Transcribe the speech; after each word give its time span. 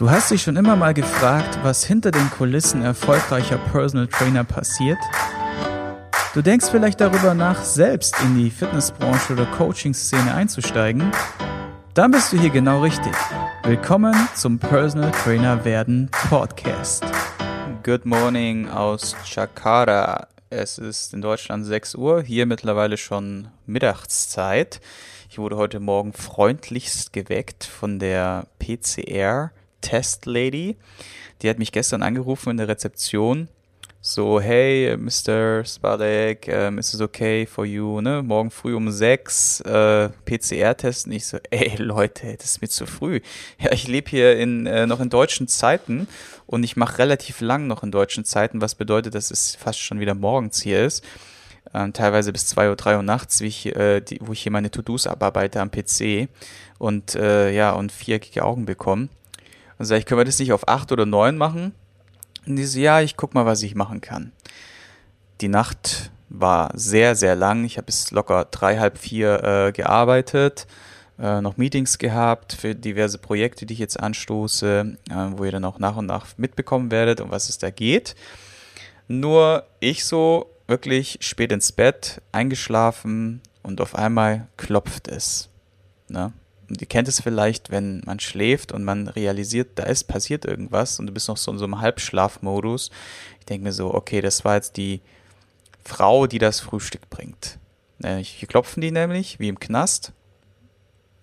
Du 0.00 0.10
hast 0.10 0.30
dich 0.30 0.40
schon 0.40 0.56
immer 0.56 0.76
mal 0.76 0.94
gefragt, 0.94 1.58
was 1.62 1.84
hinter 1.84 2.10
den 2.10 2.30
Kulissen 2.30 2.80
erfolgreicher 2.80 3.58
Personal 3.58 4.06
Trainer 4.06 4.44
passiert? 4.44 4.96
Du 6.32 6.40
denkst 6.40 6.68
vielleicht 6.70 7.02
darüber 7.02 7.34
nach, 7.34 7.62
selbst 7.62 8.16
in 8.22 8.38
die 8.38 8.48
Fitnessbranche 8.48 9.34
oder 9.34 9.44
Coaching-Szene 9.44 10.32
einzusteigen? 10.32 11.12
Dann 11.92 12.12
bist 12.12 12.32
du 12.32 12.38
hier 12.38 12.48
genau 12.48 12.80
richtig. 12.80 13.12
Willkommen 13.62 14.14
zum 14.34 14.58
Personal 14.58 15.10
Trainer 15.10 15.66
werden 15.66 16.10
Podcast. 16.30 17.04
Good 17.82 18.06
morning 18.06 18.70
aus 18.70 19.14
Jakarta. 19.26 20.28
Es 20.48 20.78
ist 20.78 21.12
in 21.12 21.20
Deutschland 21.20 21.66
6 21.66 21.96
Uhr, 21.96 22.22
hier 22.22 22.46
mittlerweile 22.46 22.96
schon 22.96 23.48
Mittagszeit. 23.66 24.80
Ich 25.28 25.36
wurde 25.36 25.58
heute 25.58 25.78
Morgen 25.78 26.14
freundlichst 26.14 27.12
geweckt 27.12 27.64
von 27.64 27.98
der 27.98 28.46
PCR 28.58 29.50
Test 29.80 30.26
Lady. 30.26 30.76
Die 31.42 31.48
hat 31.48 31.58
mich 31.58 31.72
gestern 31.72 32.02
angerufen 32.02 32.50
in 32.50 32.56
der 32.56 32.68
Rezeption. 32.68 33.48
So, 34.02 34.40
hey, 34.40 34.96
Mr. 34.96 35.62
Spadek, 35.62 36.48
um, 36.48 36.54
ähm, 36.54 36.78
ist 36.78 36.94
es 36.94 37.02
okay 37.02 37.44
for 37.44 37.66
you, 37.66 38.00
ne? 38.00 38.22
Morgen 38.22 38.50
früh 38.50 38.74
um 38.74 38.90
sechs 38.90 39.60
äh, 39.60 40.08
PCR 40.24 40.74
testen. 40.74 41.12
Ich 41.12 41.26
so, 41.26 41.36
ey 41.50 41.76
Leute, 41.76 42.34
das 42.38 42.52
ist 42.52 42.62
mir 42.62 42.68
zu 42.68 42.86
früh. 42.86 43.20
Ja, 43.58 43.72
ich 43.72 43.88
lebe 43.88 44.08
hier 44.08 44.38
in, 44.38 44.64
äh, 44.64 44.86
noch 44.86 45.00
in 45.00 45.10
deutschen 45.10 45.48
Zeiten 45.48 46.08
und 46.46 46.64
ich 46.64 46.76
mache 46.76 46.96
relativ 46.96 47.42
lang 47.42 47.66
noch 47.66 47.82
in 47.82 47.90
deutschen 47.90 48.24
Zeiten, 48.24 48.62
was 48.62 48.74
bedeutet, 48.74 49.14
dass 49.14 49.30
es 49.30 49.54
fast 49.54 49.80
schon 49.80 50.00
wieder 50.00 50.14
morgens 50.14 50.62
hier 50.62 50.86
ist. 50.86 51.04
Ähm, 51.74 51.92
teilweise 51.92 52.32
bis 52.32 52.46
zwei 52.46 52.70
Uhr, 52.70 52.76
drei 52.76 52.96
Uhr 52.96 53.02
nachts, 53.02 53.42
ich, 53.42 53.66
äh, 53.76 54.00
die, 54.00 54.18
wo 54.22 54.32
ich 54.32 54.40
hier 54.40 54.50
meine 54.52 54.70
To-Dos 54.70 55.08
abarbeite 55.08 55.60
am 55.60 55.70
PC 55.70 56.28
und 56.78 57.16
äh, 57.16 57.52
ja, 57.52 57.72
und 57.72 57.92
viereckige 57.92 58.46
Augen 58.46 58.64
bekomme. 58.64 59.10
Und 59.80 59.86
sage 59.86 60.00
ich, 60.00 60.04
können 60.04 60.20
wir 60.20 60.26
das 60.26 60.38
nicht 60.38 60.52
auf 60.52 60.68
acht 60.68 60.92
oder 60.92 61.06
neun 61.06 61.38
machen? 61.38 61.72
Und 62.46 62.56
die 62.56 62.66
so, 62.66 62.78
ja, 62.78 63.00
ich 63.00 63.16
guck 63.16 63.32
mal, 63.32 63.46
was 63.46 63.62
ich 63.62 63.74
machen 63.74 64.02
kann. 64.02 64.30
Die 65.40 65.48
Nacht 65.48 66.10
war 66.28 66.70
sehr, 66.74 67.14
sehr 67.14 67.34
lang. 67.34 67.64
Ich 67.64 67.78
habe 67.78 67.86
bis 67.86 68.10
locker 68.10 68.44
drei, 68.50 68.76
halb 68.76 68.98
vier 68.98 69.42
äh, 69.42 69.72
gearbeitet, 69.72 70.66
äh, 71.18 71.40
noch 71.40 71.56
Meetings 71.56 71.96
gehabt 71.96 72.52
für 72.52 72.74
diverse 72.74 73.16
Projekte, 73.16 73.64
die 73.64 73.72
ich 73.72 73.78
jetzt 73.78 73.98
anstoße, 73.98 74.98
äh, 75.08 75.14
wo 75.14 75.46
ihr 75.46 75.52
dann 75.52 75.64
auch 75.64 75.78
nach 75.78 75.96
und 75.96 76.04
nach 76.04 76.26
mitbekommen 76.36 76.90
werdet, 76.90 77.22
um 77.22 77.30
was 77.30 77.48
es 77.48 77.56
da 77.56 77.70
geht. 77.70 78.16
Nur 79.08 79.64
ich 79.80 80.04
so 80.04 80.50
wirklich 80.66 81.16
spät 81.22 81.52
ins 81.52 81.72
Bett, 81.72 82.20
eingeschlafen 82.32 83.40
und 83.62 83.80
auf 83.80 83.94
einmal 83.94 84.46
klopft 84.58 85.08
es. 85.08 85.48
Ne? 86.08 86.34
Ihr 86.78 86.86
kennt 86.86 87.08
es 87.08 87.20
vielleicht, 87.20 87.70
wenn 87.70 88.02
man 88.06 88.20
schläft 88.20 88.72
und 88.72 88.84
man 88.84 89.08
realisiert, 89.08 89.70
da 89.74 89.84
ist 89.84 90.04
passiert 90.04 90.44
irgendwas 90.44 90.98
und 90.98 91.06
du 91.06 91.12
bist 91.12 91.28
noch 91.28 91.36
so 91.36 91.50
in 91.50 91.58
so 91.58 91.64
einem 91.64 91.80
Halbschlafmodus. 91.80 92.90
Ich 93.40 93.46
denke 93.46 93.64
mir 93.64 93.72
so, 93.72 93.92
okay, 93.92 94.20
das 94.20 94.44
war 94.44 94.54
jetzt 94.54 94.76
die 94.76 95.00
Frau, 95.84 96.26
die 96.26 96.38
das 96.38 96.60
Frühstück 96.60 97.10
bringt. 97.10 97.58
Hier 98.02 98.48
klopfen 98.48 98.80
die 98.80 98.92
nämlich, 98.92 99.40
wie 99.40 99.48
im 99.48 99.60
Knast, 99.60 100.12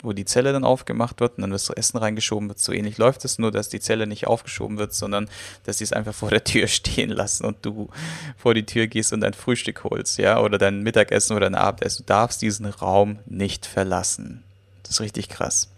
wo 0.04 0.14
die 0.14 0.26
Zelle 0.26 0.54
dann 0.54 0.64
aufgemacht 0.64 1.20
wird 1.20 1.38
und 1.38 1.42
dann 1.42 1.52
das 1.52 1.70
Essen 1.70 1.98
reingeschoben 1.98 2.50
wird. 2.50 2.60
So 2.60 2.72
ähnlich 2.72 2.98
läuft 2.98 3.26
es, 3.26 3.40
nur 3.40 3.52
dass 3.52 3.70
die 3.70 3.80
Zelle 3.80 4.06
nicht 4.06 4.28
aufgeschoben 4.28 4.78
wird, 4.78 4.94
sondern 4.94 5.30
dass 5.64 5.80
sie 5.80 5.86
es 5.86 5.94
einfach 5.94 6.14
vor 6.14 6.30
der 6.30 6.44
Tür 6.44 6.68
stehen 6.68 7.10
lassen 7.10 7.46
und 7.46 7.66
du 7.66 7.90
vor 8.38 8.54
die 8.54 8.66
Tür 8.66 8.88
gehst 8.88 9.14
und 9.14 9.22
dein 9.22 9.34
Frühstück 9.34 9.84
holst, 9.84 10.18
ja, 10.18 10.40
oder 10.40 10.58
dein 10.58 10.84
Mittagessen 10.84 11.36
oder 11.36 11.50
dein 11.50 11.56
Abendessen. 11.56 12.04
Du 12.06 12.14
darfst 12.14 12.42
diesen 12.42 12.66
Raum 12.68 13.20
nicht 13.26 13.66
verlassen. 13.66 14.44
Das 14.88 14.96
ist 14.96 15.02
richtig 15.02 15.28
krass. 15.28 15.70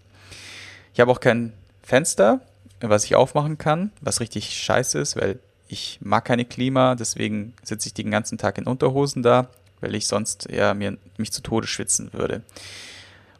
Ich 0.94 1.00
habe 1.00 1.10
auch 1.10 1.18
kein 1.18 1.52
Fenster, 1.82 2.40
was 2.80 3.04
ich 3.04 3.16
aufmachen 3.16 3.58
kann, 3.58 3.90
was 4.00 4.20
richtig 4.20 4.56
scheiße 4.56 4.98
ist, 5.00 5.16
weil 5.16 5.40
ich 5.66 5.98
mag 6.00 6.24
keine 6.24 6.44
Klima, 6.44 6.94
deswegen 6.94 7.54
sitze 7.62 7.88
ich 7.88 7.94
den 7.94 8.10
ganzen 8.10 8.38
Tag 8.38 8.58
in 8.58 8.66
Unterhosen 8.66 9.22
da, 9.22 9.48
weil 9.80 9.94
ich 9.94 10.06
sonst 10.06 10.48
ja 10.50 10.74
mir 10.74 10.96
mich 11.16 11.32
zu 11.32 11.42
Tode 11.42 11.66
schwitzen 11.66 12.12
würde. 12.12 12.42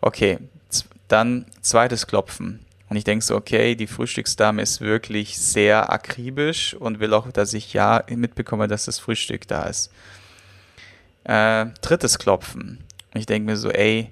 Okay, 0.00 0.38
dann 1.06 1.46
zweites 1.60 2.06
Klopfen. 2.06 2.66
Und 2.88 2.96
ich 2.96 3.04
denke 3.04 3.24
so, 3.24 3.36
okay, 3.36 3.76
die 3.76 3.86
Frühstücksdame 3.86 4.62
ist 4.62 4.80
wirklich 4.80 5.38
sehr 5.38 5.92
akribisch 5.92 6.74
und 6.74 6.98
will 6.98 7.14
auch, 7.14 7.30
dass 7.30 7.52
ich 7.52 7.72
ja 7.72 8.02
mitbekomme, 8.08 8.66
dass 8.66 8.86
das 8.86 8.98
Frühstück 8.98 9.46
da 9.46 9.64
ist. 9.64 9.92
Äh, 11.22 11.66
drittes 11.82 12.18
Klopfen. 12.18 12.82
Und 13.14 13.20
ich 13.20 13.26
denke 13.26 13.46
mir 13.46 13.56
so, 13.56 13.70
ey, 13.70 14.10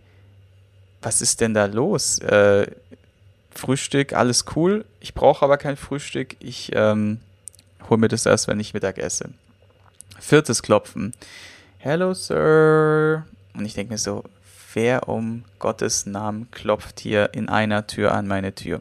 was 1.03 1.21
ist 1.21 1.41
denn 1.41 1.55
da 1.55 1.67
los? 1.67 2.19
Äh, 2.21 2.67
Frühstück, 3.55 4.13
alles 4.13 4.45
cool. 4.55 4.85
Ich 5.01 5.15
brauche 5.15 5.45
aber 5.45 5.59
kein 5.59 5.77
Frühstück. 5.77 6.37
Ich 6.41 6.71
ähm, 6.75 7.19
hole 7.89 7.99
mir 7.99 8.09
das 8.09 8.27
erst, 8.27 8.49
wenn 8.49 8.61
ich 8.61 8.75
Mittag 8.75 8.99
esse. 8.99 9.31
Viertes 10.21 10.63
Klopfen. 10.63 11.13
Hello, 11.79 12.15
Sir. 12.15 13.25
Und 13.55 13.65
ich 13.65 13.75
denke 13.75 13.93
mir 13.95 13.99
so, 13.99 14.25
wer 14.75 15.09
um 15.09 15.45
Gottes 15.59 16.07
Namen 16.07 16.51
klopft 16.51 17.01
hier 17.01 17.31
in 17.33 17.49
einer 17.49 17.87
Tür 17.87 18.13
an 18.13 18.27
meine 18.27 18.55
Tür? 18.55 18.81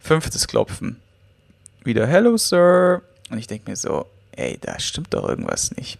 Fünftes 0.00 0.48
Klopfen. 0.48 1.00
Wieder 1.82 2.06
Hello, 2.06 2.36
Sir. 2.36 3.02
Und 3.30 3.38
ich 3.38 3.46
denke 3.46 3.70
mir 3.70 3.76
so, 3.76 4.06
ey, 4.32 4.58
da 4.60 4.78
stimmt 4.78 5.14
doch 5.14 5.28
irgendwas 5.28 5.76
nicht. 5.76 5.98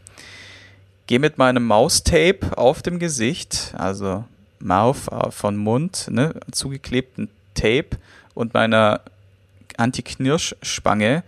Gehe 1.06 1.18
mit 1.18 1.38
meinem 1.38 1.66
Maustape 1.66 2.56
auf 2.56 2.82
dem 2.82 2.98
Gesicht, 2.98 3.74
also 3.76 4.24
Mouth 4.64 5.08
äh, 5.10 5.30
von 5.30 5.56
Mund, 5.56 6.08
ne, 6.10 6.34
zugeklebten 6.50 7.28
Tape 7.54 7.98
und 8.34 8.54
meiner 8.54 9.00
Anti-Knirsch-Spange 9.76 11.22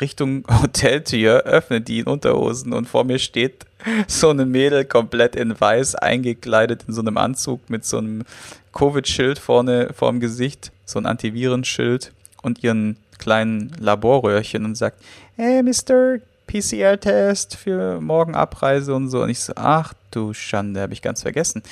Richtung 0.00 0.44
Hoteltür, 0.62 1.42
öffne 1.42 1.80
die 1.80 2.00
in 2.00 2.06
Unterhosen 2.06 2.72
und 2.72 2.88
vor 2.88 3.04
mir 3.04 3.18
steht 3.18 3.66
so 4.06 4.30
eine 4.30 4.46
Mädel 4.46 4.84
komplett 4.84 5.36
in 5.36 5.58
weiß 5.58 5.96
eingekleidet 5.96 6.84
in 6.86 6.94
so 6.94 7.00
einem 7.00 7.16
Anzug 7.16 7.68
mit 7.68 7.84
so 7.84 7.98
einem 7.98 8.24
Covid-Schild 8.72 9.38
vorne 9.38 9.90
vorm 9.94 10.20
Gesicht, 10.20 10.72
so 10.84 10.98
ein 10.98 11.06
Antivirenschild 11.06 12.12
und 12.42 12.62
ihren 12.62 12.96
kleinen 13.18 13.72
Laborröhrchen 13.78 14.64
und 14.64 14.76
sagt, 14.76 15.02
hey 15.36 15.62
Mr. 15.62 16.18
PCR-Test 16.46 17.56
für 17.56 18.00
morgen 18.00 18.34
Abreise 18.34 18.94
und 18.94 19.08
so. 19.08 19.22
Und 19.22 19.30
ich 19.30 19.40
so, 19.40 19.52
ach 19.56 19.94
du 20.10 20.34
Schande, 20.34 20.80
habe 20.80 20.92
ich 20.92 21.02
ganz 21.02 21.22
vergessen. 21.22 21.62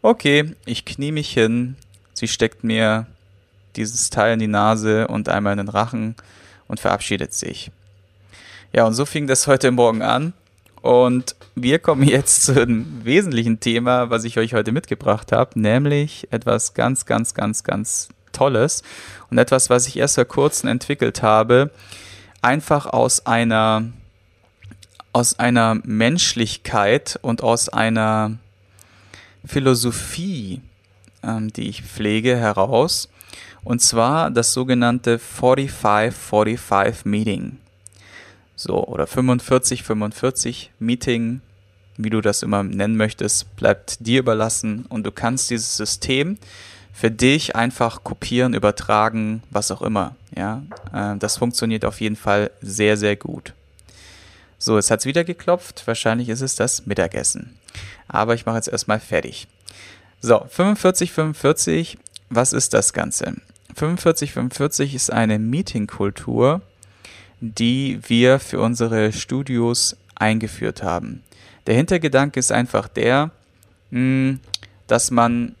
Okay, 0.00 0.54
ich 0.64 0.84
knie 0.84 1.10
mich 1.10 1.30
hin. 1.30 1.76
Sie 2.14 2.28
steckt 2.28 2.62
mir 2.62 3.06
dieses 3.74 4.10
Teil 4.10 4.34
in 4.34 4.38
die 4.38 4.46
Nase 4.46 5.08
und 5.08 5.28
einmal 5.28 5.52
in 5.52 5.58
den 5.58 5.68
Rachen 5.68 6.14
und 6.68 6.78
verabschiedet 6.78 7.34
sich. 7.34 7.72
Ja, 8.72 8.86
und 8.86 8.94
so 8.94 9.04
fing 9.04 9.26
das 9.26 9.46
heute 9.48 9.70
Morgen 9.72 10.02
an. 10.02 10.34
Und 10.82 11.34
wir 11.56 11.80
kommen 11.80 12.04
jetzt 12.04 12.44
zu 12.44 12.52
einem 12.52 13.04
wesentlichen 13.04 13.58
Thema, 13.58 14.10
was 14.10 14.22
ich 14.22 14.38
euch 14.38 14.54
heute 14.54 14.70
mitgebracht 14.70 15.32
habe, 15.32 15.58
nämlich 15.58 16.28
etwas 16.30 16.74
ganz, 16.74 17.04
ganz, 17.04 17.34
ganz, 17.34 17.64
ganz 17.64 18.08
Tolles 18.32 18.84
und 19.30 19.38
etwas, 19.38 19.68
was 19.68 19.88
ich 19.88 19.96
erst 19.96 20.14
vor 20.14 20.24
kurzem 20.26 20.68
entwickelt 20.68 21.22
habe, 21.22 21.70
einfach 22.40 22.86
aus 22.86 23.26
einer 23.26 23.84
aus 25.12 25.38
einer 25.38 25.74
Menschlichkeit 25.84 27.18
und 27.22 27.42
aus 27.42 27.68
einer 27.68 28.38
Philosophie, 29.44 30.60
ähm, 31.22 31.52
die 31.52 31.68
ich 31.68 31.82
pflege, 31.82 32.36
heraus. 32.36 33.08
Und 33.64 33.80
zwar 33.82 34.30
das 34.30 34.52
sogenannte 34.52 35.18
45-45 35.18 37.06
Meeting. 37.06 37.58
So, 38.56 38.84
oder 38.86 39.04
45-45 39.04 40.68
Meeting, 40.78 41.40
wie 41.96 42.10
du 42.10 42.20
das 42.20 42.42
immer 42.42 42.62
nennen 42.62 42.96
möchtest, 42.96 43.56
bleibt 43.56 44.06
dir 44.06 44.20
überlassen. 44.20 44.84
Und 44.88 45.04
du 45.04 45.12
kannst 45.12 45.50
dieses 45.50 45.76
System 45.76 46.38
für 46.92 47.10
dich 47.10 47.54
einfach 47.54 48.02
kopieren, 48.02 48.54
übertragen, 48.54 49.42
was 49.50 49.70
auch 49.70 49.82
immer. 49.82 50.16
Ja, 50.36 50.62
äh, 50.92 51.16
das 51.18 51.36
funktioniert 51.36 51.84
auf 51.84 52.00
jeden 52.00 52.16
Fall 52.16 52.50
sehr, 52.60 52.96
sehr 52.96 53.14
gut. 53.14 53.54
So, 54.58 54.76
es 54.76 54.90
hat 54.90 55.04
wieder 55.04 55.24
geklopft. 55.24 55.86
Wahrscheinlich 55.86 56.28
ist 56.28 56.40
es 56.40 56.56
das 56.56 56.86
Mittagessen. 56.86 57.56
Aber 58.08 58.34
ich 58.34 58.44
mache 58.44 58.56
jetzt 58.56 58.68
erstmal 58.68 58.98
fertig. 58.98 59.46
So, 60.20 60.44
45, 60.48 61.12
45. 61.12 61.98
Was 62.28 62.52
ist 62.52 62.74
das 62.74 62.92
Ganze? 62.92 63.36
45, 63.76 64.32
45 64.32 64.94
ist 64.94 65.12
eine 65.12 65.38
Meetingkultur, 65.38 66.60
die 67.40 68.00
wir 68.08 68.40
für 68.40 68.60
unsere 68.60 69.12
Studios 69.12 69.96
eingeführt 70.16 70.82
haben. 70.82 71.22
Der 71.66 71.76
Hintergedanke 71.76 72.40
ist 72.40 72.50
einfach 72.50 72.88
der, 72.88 73.30
hm, 73.90 74.40
dass 74.88 75.10
man 75.12 75.54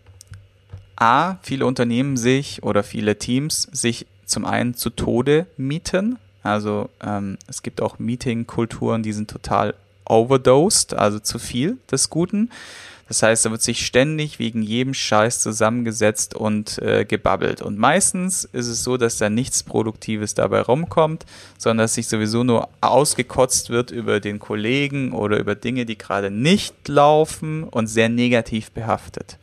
A, 0.96 1.36
viele 1.42 1.64
Unternehmen 1.64 2.16
sich 2.16 2.64
oder 2.64 2.82
viele 2.82 3.18
Teams 3.18 3.68
sich 3.70 4.06
zum 4.24 4.44
einen 4.44 4.74
zu 4.74 4.90
Tode 4.90 5.46
mieten, 5.56 6.18
also 6.48 6.90
ähm, 7.02 7.38
es 7.46 7.62
gibt 7.62 7.80
auch 7.80 7.98
Meeting-Kulturen, 7.98 9.02
die 9.02 9.12
sind 9.12 9.30
total 9.30 9.74
overdosed, 10.04 10.94
also 10.94 11.18
zu 11.18 11.38
viel 11.38 11.78
des 11.90 12.10
Guten. 12.10 12.50
Das 13.08 13.22
heißt, 13.22 13.46
da 13.46 13.50
wird 13.50 13.62
sich 13.62 13.86
ständig 13.86 14.38
wegen 14.38 14.62
jedem 14.62 14.92
Scheiß 14.92 15.40
zusammengesetzt 15.40 16.34
und 16.34 16.78
äh, 16.82 17.06
gebabbelt. 17.06 17.62
Und 17.62 17.78
meistens 17.78 18.44
ist 18.44 18.66
es 18.66 18.84
so, 18.84 18.98
dass 18.98 19.16
da 19.16 19.30
nichts 19.30 19.62
Produktives 19.62 20.34
dabei 20.34 20.60
rumkommt, 20.60 21.24
sondern 21.56 21.84
dass 21.84 21.94
sich 21.94 22.06
sowieso 22.06 22.44
nur 22.44 22.68
ausgekotzt 22.82 23.70
wird 23.70 23.90
über 23.90 24.20
den 24.20 24.38
Kollegen 24.38 25.12
oder 25.12 25.38
über 25.38 25.54
Dinge, 25.54 25.86
die 25.86 25.96
gerade 25.96 26.30
nicht 26.30 26.86
laufen 26.86 27.64
und 27.64 27.86
sehr 27.86 28.10
negativ 28.10 28.70
behaftet. 28.72 29.38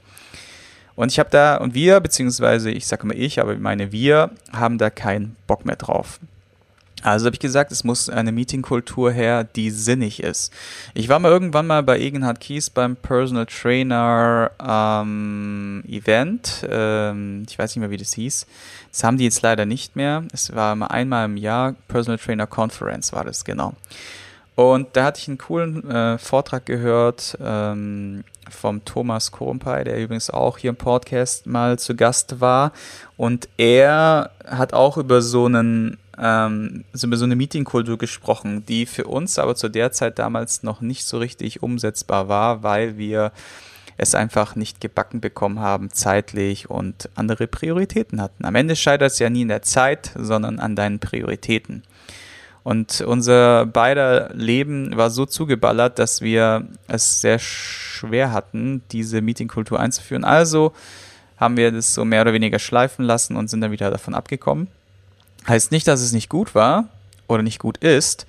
Und 0.96 1.12
ich 1.12 1.18
habe 1.18 1.30
da, 1.32 1.58
und 1.58 1.74
wir, 1.74 2.00
beziehungsweise 2.00 2.70
ich 2.70 2.86
sage 2.86 3.04
immer 3.04 3.16
ich, 3.16 3.42
aber 3.42 3.54
ich 3.54 3.60
meine 3.60 3.92
wir, 3.92 4.30
haben 4.54 4.78
da 4.78 4.92
keinen 4.92 5.36
Bock 5.48 5.66
mehr 5.66 5.76
drauf. 5.76 6.20
Also 7.06 7.28
habe 7.28 7.36
ich 7.36 7.40
gesagt, 7.40 7.72
es 7.72 7.84
muss 7.84 8.10
eine 8.10 8.32
Meetingkultur 8.32 9.12
her, 9.12 9.44
die 9.44 9.70
sinnig 9.70 10.24
ist. 10.24 10.52
Ich 10.96 11.08
war 11.08 11.20
mal 11.20 11.32
irgendwann 11.32 11.68
mal 11.68 11.84
bei 11.84 12.00
Egenhard 12.00 12.40
Kies 12.40 12.72
beim 12.72 12.96
Personal 12.96 13.46
Trainer 13.46 14.50
ähm, 14.60 15.84
Event. 15.88 16.66
Ähm, 16.68 17.46
ich 17.48 17.60
weiß 17.60 17.76
nicht 17.76 17.82
mehr, 17.82 17.92
wie 17.92 17.98
das 17.98 18.14
hieß. 18.14 18.48
Das 18.92 19.04
haben 19.04 19.20
die 19.20 19.26
jetzt 19.26 19.44
leider 19.44 19.68
nicht 19.68 19.96
mehr. 19.96 20.24
Es 20.34 20.56
war 20.56 20.74
mal 20.74 20.88
einmal 20.88 21.26
im 21.26 21.38
Jahr 21.38 21.76
Personal 21.88 22.18
Trainer 22.18 22.48
Conference 22.48 23.14
war 23.14 23.24
das 23.24 23.46
genau. 23.46 23.76
Und 24.56 24.88
da 24.94 25.04
hatte 25.04 25.20
ich 25.20 25.28
einen 25.28 25.38
coolen 25.38 25.88
äh, 25.88 26.18
Vortrag 26.18 26.66
gehört 26.66 27.38
ähm, 27.40 28.24
vom 28.50 28.84
Thomas 28.84 29.32
Korumpai, 29.32 29.84
der 29.84 30.02
übrigens 30.02 30.32
auch 30.32 30.58
hier 30.58 30.72
im 30.72 30.76
Podcast 30.76 31.46
mal 31.46 31.78
zu 31.78 31.96
Gast 31.96 32.42
war. 32.42 32.72
Und 33.16 33.48
er 33.58 34.32
hat 34.48 34.74
auch 34.74 34.98
über 34.98 35.22
so 35.22 35.46
einen 35.46 35.98
ähm, 36.22 36.84
so 36.94 37.08
über 37.08 37.18
so 37.18 37.26
eine 37.26 37.36
Meetingkultur 37.36 37.98
gesprochen, 37.98 38.66
die 38.66 38.86
für 38.86 39.06
uns 39.06 39.40
aber 39.40 39.56
zu 39.56 39.70
der 39.70 39.92
Zeit 39.92 40.20
damals 40.20 40.64
noch 40.64 40.82
nicht 40.82 41.06
so 41.06 41.18
richtig 41.18 41.64
umsetzbar 41.64 42.28
war, 42.28 42.64
weil 42.64 42.98
wir 42.98 43.32
es 43.98 44.16
einfach 44.16 44.56
nicht 44.56 44.82
gebacken 44.82 45.22
bekommen 45.22 45.60
haben, 45.60 45.90
zeitlich 45.90 46.70
und 46.70 47.10
andere 47.16 47.48
Prioritäten 47.48 48.22
hatten. 48.22 48.46
Am 48.46 48.56
Ende 48.56 48.76
scheitert 48.76 49.12
es 49.12 49.20
ja 49.20 49.30
nie 49.30 49.44
in 49.44 49.48
der 49.48 49.62
Zeit, 49.62 50.12
sondern 50.16 50.60
an 50.60 50.76
deinen 50.76 51.00
Prioritäten. 51.00 51.84
Und 52.64 53.02
unser 53.02 53.68
beider 53.68 54.32
Leben 54.34 54.98
war 54.98 55.12
so 55.12 55.26
zugeballert, 55.26 56.00
dass 56.00 56.22
wir 56.22 56.68
es 56.88 57.22
sehr 57.22 57.38
schwer 57.38 58.34
hatten, 58.34 58.82
diese 58.92 59.22
Meetingkultur 59.22 59.80
einzuführen. 59.80 60.24
Also 60.24 60.74
haben 61.38 61.58
wir 61.58 61.72
das 61.72 61.94
so 61.94 62.06
mehr 62.06 62.22
oder 62.22 62.34
weniger 62.34 62.60
schleifen 62.60 63.06
lassen 63.06 63.36
und 63.36 63.50
sind 63.50 63.62
dann 63.62 63.72
wieder 63.72 63.92
davon 63.92 64.16
abgekommen. 64.16 64.68
Heißt 65.48 65.72
nicht, 65.72 65.88
dass 65.88 66.02
es 66.02 66.12
nicht 66.12 66.30
gut 66.30 66.56
war 66.56 66.90
oder 67.28 67.44
nicht 67.44 67.60
gut 67.60 67.78
ist. 67.78 68.26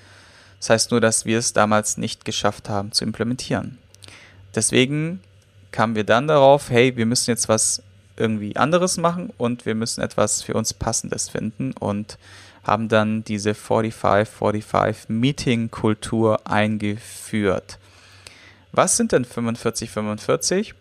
Das 0.58 0.70
heißt 0.70 0.90
nur, 0.90 1.00
dass 1.00 1.24
wir 1.24 1.38
es 1.38 1.52
damals 1.52 1.96
nicht 1.96 2.24
geschafft 2.24 2.68
haben 2.68 2.92
zu 2.92 3.04
implementieren. 3.04 3.78
Deswegen 4.54 5.20
kamen 5.70 5.94
wir 5.94 6.04
dann 6.04 6.28
darauf, 6.28 6.70
hey, 6.70 6.96
wir 6.96 7.06
müssen 7.06 7.30
jetzt 7.30 7.48
was 7.48 7.82
irgendwie 8.16 8.56
anderes 8.56 8.96
machen 8.96 9.32
und 9.36 9.66
wir 9.66 9.74
müssen 9.74 10.00
etwas 10.00 10.42
für 10.42 10.54
uns 10.54 10.72
Passendes 10.72 11.28
finden 11.28 11.72
und 11.72 12.18
haben 12.64 12.88
dann 12.88 13.22
diese 13.24 13.52
45-45 13.52 15.04
Meeting-Kultur 15.08 16.46
eingeführt. 16.46 17.78
Was 18.72 18.96
sind 18.96 19.12
denn 19.12 19.24
45-45? 19.24 20.72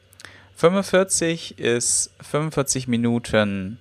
45 0.55 1.59
ist 1.59 2.11
45 2.21 2.87
Minuten 2.87 3.77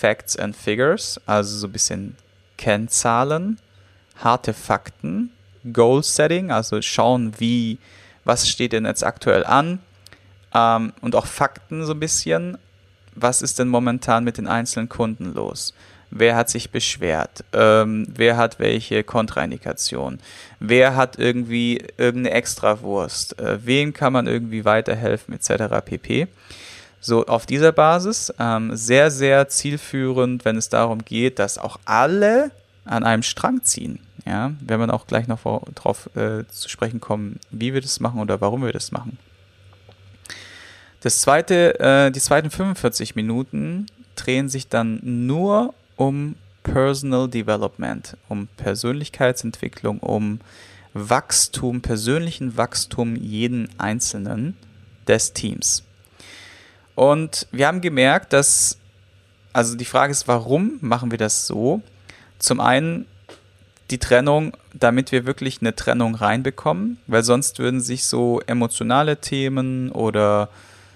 Facts 0.00 0.36
and 0.36 0.54
Figures, 0.54 1.20
also 1.26 1.56
so 1.56 1.66
ein 1.66 1.72
bisschen 1.72 2.16
Kennzahlen, 2.56 3.58
harte 4.16 4.52
Fakten, 4.52 5.30
Goal 5.72 6.02
Setting, 6.02 6.50
also 6.50 6.80
schauen, 6.82 7.32
wie, 7.38 7.78
was 8.24 8.48
steht 8.48 8.72
denn 8.72 8.84
jetzt 8.84 9.04
aktuell 9.04 9.44
an 9.44 9.80
ähm, 10.54 10.92
und 11.00 11.14
auch 11.14 11.26
Fakten 11.26 11.84
so 11.84 11.92
ein 11.92 12.00
bisschen, 12.00 12.58
was 13.14 13.42
ist 13.42 13.58
denn 13.58 13.68
momentan 13.68 14.24
mit 14.24 14.38
den 14.38 14.46
einzelnen 14.46 14.88
Kunden 14.88 15.34
los? 15.34 15.74
wer 16.10 16.36
hat 16.36 16.48
sich 16.48 16.70
beschwert, 16.70 17.44
ähm, 17.52 18.06
wer 18.14 18.36
hat 18.36 18.58
welche 18.58 19.04
Kontraindikation, 19.04 20.20
wer 20.60 20.96
hat 20.96 21.18
irgendwie 21.18 21.84
irgendeine 21.96 22.34
Extrawurst, 22.34 23.38
äh, 23.38 23.58
wem 23.64 23.92
kann 23.92 24.12
man 24.12 24.26
irgendwie 24.26 24.64
weiterhelfen, 24.64 25.34
etc. 25.34 25.84
pp. 25.84 26.28
So 27.00 27.26
auf 27.26 27.46
dieser 27.46 27.72
Basis 27.72 28.32
ähm, 28.38 28.74
sehr, 28.74 29.10
sehr 29.10 29.48
zielführend, 29.48 30.44
wenn 30.44 30.56
es 30.56 30.68
darum 30.68 31.04
geht, 31.04 31.38
dass 31.38 31.58
auch 31.58 31.78
alle 31.84 32.50
an 32.84 33.04
einem 33.04 33.22
Strang 33.22 33.62
ziehen. 33.62 34.00
Ja, 34.26 34.52
wenn 34.60 34.78
man 34.80 34.90
auch 34.90 35.06
gleich 35.06 35.26
noch 35.26 35.40
darauf 35.74 36.14
äh, 36.16 36.44
zu 36.48 36.68
sprechen 36.68 37.00
kommen, 37.00 37.38
wie 37.50 37.72
wir 37.72 37.80
das 37.80 38.00
machen 38.00 38.20
oder 38.20 38.40
warum 38.40 38.62
wir 38.62 38.72
das 38.72 38.92
machen. 38.92 39.18
Das 41.00 41.20
zweite, 41.20 41.78
äh, 41.80 42.10
die 42.10 42.20
zweiten 42.20 42.50
45 42.50 43.14
Minuten 43.14 43.86
drehen 44.16 44.48
sich 44.48 44.68
dann 44.68 45.00
nur 45.02 45.72
um 45.96 46.34
Personal 46.62 47.28
Development, 47.28 48.16
um 48.28 48.48
Persönlichkeitsentwicklung, 48.56 50.00
um 50.00 50.40
Wachstum, 50.92 51.80
persönlichen 51.80 52.56
Wachstum 52.56 53.16
jeden 53.16 53.68
Einzelnen 53.78 54.56
des 55.06 55.32
Teams. 55.32 55.84
Und 56.98 57.46
wir 57.52 57.68
haben 57.68 57.80
gemerkt, 57.80 58.32
dass, 58.32 58.76
also 59.52 59.76
die 59.76 59.84
Frage 59.84 60.10
ist, 60.10 60.26
warum 60.26 60.78
machen 60.80 61.12
wir 61.12 61.18
das 61.18 61.46
so? 61.46 61.80
Zum 62.40 62.58
einen 62.58 63.06
die 63.92 63.98
Trennung, 63.98 64.52
damit 64.74 65.12
wir 65.12 65.24
wirklich 65.24 65.60
eine 65.60 65.76
Trennung 65.76 66.16
reinbekommen, 66.16 66.98
weil 67.06 67.22
sonst 67.22 67.60
würden 67.60 67.80
sich 67.80 68.02
so 68.02 68.40
emotionale 68.48 69.18
Themen 69.18 69.92
oder 69.92 70.48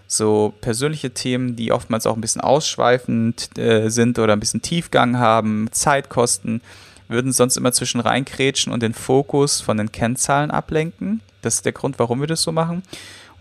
so 0.09 0.53
persönliche 0.61 1.13
Themen, 1.13 1.55
die 1.55 1.71
oftmals 1.71 2.09
auch 2.09 2.17
ein 2.17 2.21
bisschen 2.21 2.41
ausschweifend 2.43 3.57
äh, 3.57 3.89
sind 3.89 4.19
oder 4.19 4.33
ein 4.33 4.41
bisschen 4.41 4.61
Tiefgang 4.61 5.21
haben, 5.21 5.69
Zeit 5.71 6.09
kosten, 6.09 6.63
würden 7.07 7.31
sonst 7.31 7.57
immer 7.57 7.71
zwischen 7.71 8.01
reinkrätschen 8.01 8.73
und 8.73 8.83
den 8.83 8.95
Fokus 8.95 9.61
von 9.61 9.77
den 9.77 9.93
Kennzahlen 9.93 10.51
ablenken. 10.51 11.21
Das 11.43 11.55
ist 11.55 11.65
der 11.65 11.73
Grund, 11.73 12.01
warum 12.01 12.19
wir 12.19 12.27
das 12.27 12.43
so 12.43 12.51
machen. 12.51 12.83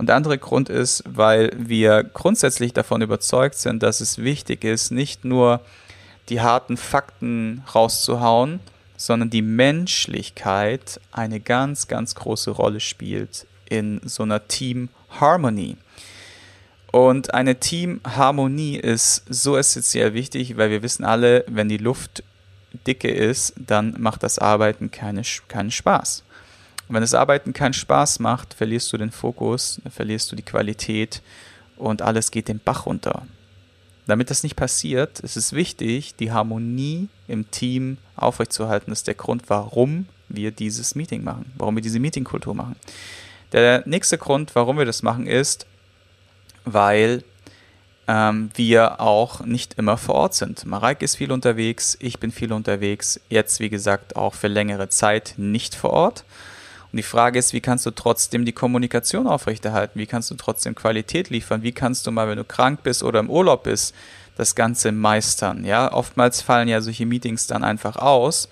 Und 0.02 0.08
der 0.08 0.16
andere 0.16 0.40
Grund 0.40 0.68
ist, 0.68 1.04
weil 1.06 1.52
wir 1.56 2.04
grundsätzlich 2.04 2.74
davon 2.74 3.04
überzeugt 3.04 3.54
sind, 3.54 3.84
dass 3.84 4.02
es 4.02 4.18
wichtig 4.18 4.64
ist, 4.64 4.90
nicht 4.90 5.26
nur 5.26 5.62
die 6.28 6.42
harten 6.42 6.76
Fakten 6.76 7.64
rauszuhauen, 7.76 8.62
sondern 8.98 9.30
die 9.30 9.44
Menschlichkeit 9.44 11.00
eine 11.12 11.40
ganz, 11.40 11.88
ganz 11.88 12.16
große 12.16 12.50
Rolle 12.50 12.80
spielt 12.80 13.46
in 13.70 14.02
so 14.04 14.24
einer 14.24 14.48
Team 14.48 14.90
Harmony. 15.20 15.78
Und 16.92 17.36
eine 17.36 17.60
Teamharmonie 17.60 18.78
ist 18.78 19.26
so 19.30 19.56
essentiell 19.56 20.16
wichtig, 20.16 20.58
weil 20.58 20.72
wir 20.72 20.82
wissen 20.82 21.06
alle, 21.06 21.46
wenn 21.48 21.70
die 21.70 21.78
Luft 21.78 22.24
dicke 22.88 23.12
ist, 23.12 23.54
dann 23.56 23.94
macht 24.00 24.24
das 24.24 24.40
Arbeiten 24.40 24.90
keine, 24.90 25.22
keinen 25.48 25.70
Spaß. 25.70 26.24
Wenn 26.94 27.02
das 27.02 27.14
Arbeiten 27.14 27.54
keinen 27.54 27.74
Spaß 27.74 28.20
macht, 28.20 28.54
verlierst 28.54 28.92
du 28.92 28.98
den 28.98 29.12
Fokus, 29.12 29.82
verlierst 29.90 30.30
du 30.30 30.36
die 30.36 30.44
Qualität 30.44 31.22
und 31.78 32.02
alles 32.02 32.32
geht 32.32 32.50
den 32.50 32.60
Bach 32.60 32.86
runter. 32.86 33.26
Damit 34.08 34.30
das 34.30 34.44
nicht 34.44 34.58
passiert, 34.58 35.22
ist 35.22 35.38
es 35.38 35.54
wichtig, 35.54 36.16
die 36.16 36.34
Harmonie 36.34 37.08
im 37.30 37.50
Team 37.50 37.98
aufrechtzuerhalten. 38.18 38.92
Das 38.92 39.00
ist 39.00 39.08
der 39.08 39.14
Grund, 39.14 39.44
warum 39.48 40.08
wir 40.28 40.52
dieses 40.52 40.96
Meeting 40.96 41.24
machen, 41.24 41.54
warum 41.56 41.76
wir 41.76 41.82
diese 41.82 42.00
Meetingkultur 42.00 42.54
machen. 42.54 42.76
Der 43.54 43.84
nächste 43.86 44.18
Grund, 44.18 44.54
warum 44.56 44.78
wir 44.78 44.86
das 44.86 45.02
machen, 45.02 45.28
ist, 45.28 45.66
weil 46.66 47.24
ähm, 48.10 48.50
wir 48.56 49.00
auch 49.00 49.46
nicht 49.46 49.76
immer 49.76 49.96
vor 49.96 50.16
Ort 50.16 50.34
sind. 50.34 50.66
Mareike 50.66 51.06
ist 51.06 51.16
viel 51.16 51.32
unterwegs, 51.32 51.98
ich 52.02 52.20
bin 52.20 52.32
viel 52.32 52.52
unterwegs, 52.52 53.22
jetzt 53.30 53.62
wie 53.62 53.70
gesagt 53.70 54.18
auch 54.18 54.34
für 54.34 54.50
längere 54.50 54.90
Zeit 54.90 55.36
nicht 55.38 55.74
vor 55.74 55.92
Ort. 55.92 56.26
Und 56.92 56.98
die 56.98 57.04
Frage 57.04 57.40
ist, 57.40 57.54
wie 57.54 57.62
kannst 57.62 57.86
du 57.86 57.92
trotzdem 57.92 58.44
die 58.44 58.52
Kommunikation 58.52 59.28
aufrechterhalten? 59.28 59.98
Wie 60.00 60.06
kannst 60.06 60.30
du 60.30 60.36
trotzdem 60.36 60.76
Qualität 60.76 61.30
liefern? 61.30 61.64
Wie 61.64 61.72
kannst 61.72 62.06
du 62.06 62.12
mal, 62.12 62.28
wenn 62.28 62.38
du 62.38 62.44
krank 62.44 62.84
bist 62.84 63.02
oder 63.04 63.20
im 63.20 63.30
Urlaub 63.30 63.64
bist, 63.64 63.96
das 64.36 64.56
Ganze 64.56 64.92
meistern? 64.92 65.64
Ja, 65.64 65.94
oftmals 65.94 66.42
fallen 66.42 66.68
ja 66.68 66.82
solche 66.82 67.06
Meetings 67.06 67.48
dann 67.48 67.64
einfach 67.64 67.96
aus 67.96 68.50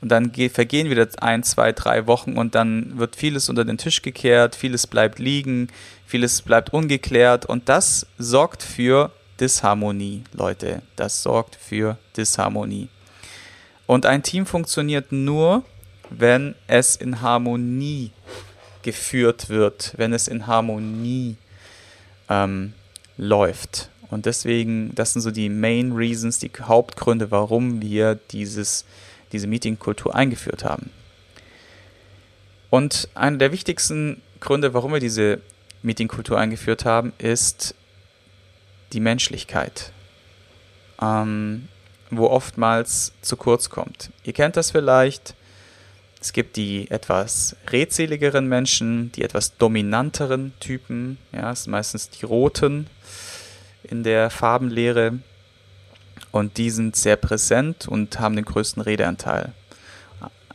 und 0.00 0.08
dann 0.08 0.32
vergehen 0.50 0.90
wieder 0.90 1.08
ein, 1.20 1.42
zwei, 1.42 1.72
drei 1.72 2.06
Wochen 2.06 2.36
und 2.36 2.54
dann 2.54 2.98
wird 2.98 3.16
vieles 3.16 3.48
unter 3.48 3.64
den 3.64 3.78
Tisch 3.78 4.02
gekehrt, 4.02 4.54
vieles 4.54 4.86
bleibt 4.86 5.18
liegen, 5.18 5.68
vieles 6.06 6.42
bleibt 6.42 6.72
ungeklärt 6.72 7.46
und 7.46 7.68
das 7.68 8.06
sorgt 8.18 8.62
für 8.62 9.10
Disharmonie, 9.40 10.24
Leute. 10.32 10.82
Das 10.96 11.22
sorgt 11.22 11.56
für 11.56 11.98
Disharmonie. 12.16 12.88
Und 13.86 14.06
ein 14.06 14.22
Team 14.22 14.46
funktioniert 14.46 15.12
nur, 15.12 15.64
wenn 16.10 16.54
es 16.66 16.96
in 16.96 17.20
Harmonie 17.20 18.10
geführt 18.82 19.48
wird, 19.48 19.94
wenn 19.96 20.12
es 20.12 20.28
in 20.28 20.46
Harmonie 20.46 21.36
ähm, 22.28 22.74
läuft. 23.16 23.90
Und 24.10 24.26
deswegen, 24.26 24.94
das 24.94 25.12
sind 25.12 25.22
so 25.22 25.30
die 25.30 25.48
Main 25.48 25.92
Reasons, 25.92 26.38
die 26.38 26.50
Hauptgründe, 26.60 27.30
warum 27.30 27.80
wir 27.80 28.14
dieses 28.30 28.84
diese 29.34 29.48
Meetingkultur 29.48 30.14
eingeführt 30.14 30.64
haben. 30.64 30.90
Und 32.70 33.08
einer 33.14 33.36
der 33.36 33.50
wichtigsten 33.50 34.22
Gründe, 34.38 34.74
warum 34.74 34.92
wir 34.92 35.00
diese 35.00 35.40
Meetingkultur 35.82 36.38
eingeführt 36.38 36.84
haben, 36.84 37.12
ist 37.18 37.74
die 38.92 39.00
Menschlichkeit, 39.00 39.92
ähm, 41.02 41.68
wo 42.10 42.28
oftmals 42.28 43.12
zu 43.22 43.36
kurz 43.36 43.70
kommt. 43.70 44.10
Ihr 44.22 44.32
kennt 44.32 44.56
das 44.56 44.70
vielleicht. 44.70 45.34
Es 46.24 46.32
gibt 46.32 46.56
die 46.56 46.90
etwas 46.90 47.54
redseligeren 47.70 48.48
Menschen, 48.48 49.12
die 49.12 49.20
etwas 49.20 49.58
dominanteren 49.58 50.54
Typen. 50.58 51.18
Ja, 51.32 51.52
es 51.52 51.64
sind 51.64 51.72
meistens 51.72 52.08
die 52.08 52.24
roten 52.24 52.86
in 53.82 54.04
der 54.04 54.30
Farbenlehre. 54.30 55.18
Und 56.32 56.56
die 56.56 56.70
sind 56.70 56.96
sehr 56.96 57.16
präsent 57.16 57.86
und 57.86 58.20
haben 58.20 58.36
den 58.36 58.46
größten 58.46 58.82
Redeanteil. 58.82 59.52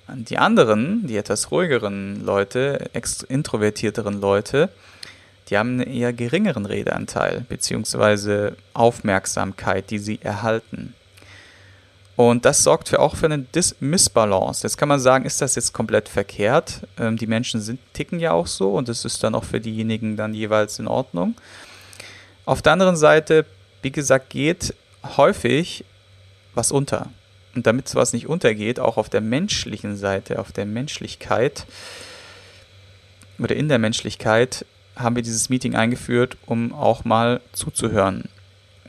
Die 0.08 0.40
anderen, 0.40 1.06
die 1.06 1.18
etwas 1.18 1.52
ruhigeren 1.52 2.26
Leute, 2.26 2.90
introvertierteren 3.28 4.20
Leute, 4.20 4.70
die 5.50 5.58
haben 5.60 5.82
einen 5.82 5.94
eher 5.94 6.14
geringeren 6.14 6.66
Redeanteil 6.66 7.46
beziehungsweise 7.48 8.58
Aufmerksamkeit, 8.74 9.92
die 9.92 10.00
sie 10.00 10.20
erhalten. 10.20 10.96
Und 12.20 12.44
das 12.44 12.66
sorgt 12.66 12.90
für 12.90 13.00
auch 13.00 13.16
für 13.16 13.28
eine 13.28 13.40
Dis 13.40 13.78
Missbalance. 13.80 14.64
Jetzt 14.64 14.78
kann 14.78 14.90
man 14.90 15.00
sagen, 15.00 15.24
ist 15.24 15.40
das 15.40 15.56
jetzt 15.56 15.72
komplett 15.72 16.10
verkehrt? 16.10 16.86
Ähm, 17.00 17.16
die 17.16 17.28
Menschen 17.28 17.62
sind, 17.62 17.80
ticken 17.94 18.20
ja 18.20 18.34
auch 18.34 18.46
so 18.46 18.74
und 18.74 18.90
es 18.90 19.06
ist 19.06 19.24
dann 19.24 19.36
auch 19.36 19.46
für 19.46 19.62
diejenigen 19.62 20.18
dann 20.18 20.34
jeweils 20.34 20.80
in 20.80 20.88
Ordnung. 20.90 21.36
Auf 22.44 22.62
der 22.62 22.74
anderen 22.74 22.98
Seite, 22.98 23.46
wie 23.84 23.94
gesagt, 23.94 24.32
geht 24.32 24.76
häufig 25.16 25.86
was 26.56 26.74
unter. 26.74 27.08
Und 27.56 27.66
damit 27.66 27.88
sowas 27.88 28.12
nicht 28.12 28.28
untergeht, 28.28 28.82
auch 28.82 28.98
auf 28.98 29.08
der 29.08 29.22
menschlichen 29.22 29.96
Seite, 29.96 30.40
auf 30.40 30.52
der 30.52 30.66
Menschlichkeit 30.66 31.66
oder 33.38 33.56
in 33.56 33.70
der 33.70 33.80
Menschlichkeit, 33.80 34.66
haben 34.98 35.16
wir 35.16 35.24
dieses 35.24 35.48
Meeting 35.48 35.74
eingeführt, 35.74 36.36
um 36.46 36.74
auch 36.74 37.06
mal 37.06 37.40
zuzuhören. 37.54 38.26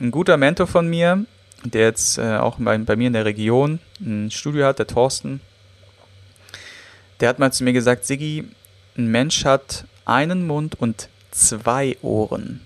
Ein 0.01 0.11
guter 0.11 0.35
Mentor 0.35 0.67
von 0.67 0.89
mir, 0.89 1.25
der 1.63 1.81
jetzt 1.81 2.17
äh, 2.17 2.37
auch 2.37 2.57
bei, 2.59 2.77
bei 2.77 2.95
mir 2.95 3.07
in 3.07 3.13
der 3.13 3.25
Region 3.25 3.79
ein 3.99 4.31
Studio 4.31 4.65
hat, 4.65 4.79
der 4.79 4.87
Thorsten, 4.87 5.41
der 7.19 7.29
hat 7.29 7.39
mal 7.39 7.53
zu 7.53 7.63
mir 7.63 7.73
gesagt, 7.73 8.05
Siggi, 8.05 8.45
ein 8.97 9.07
Mensch 9.07 9.45
hat 9.45 9.85
einen 10.05 10.45
Mund 10.45 10.75
und 10.75 11.07
zwei 11.29 11.97
Ohren. 12.01 12.61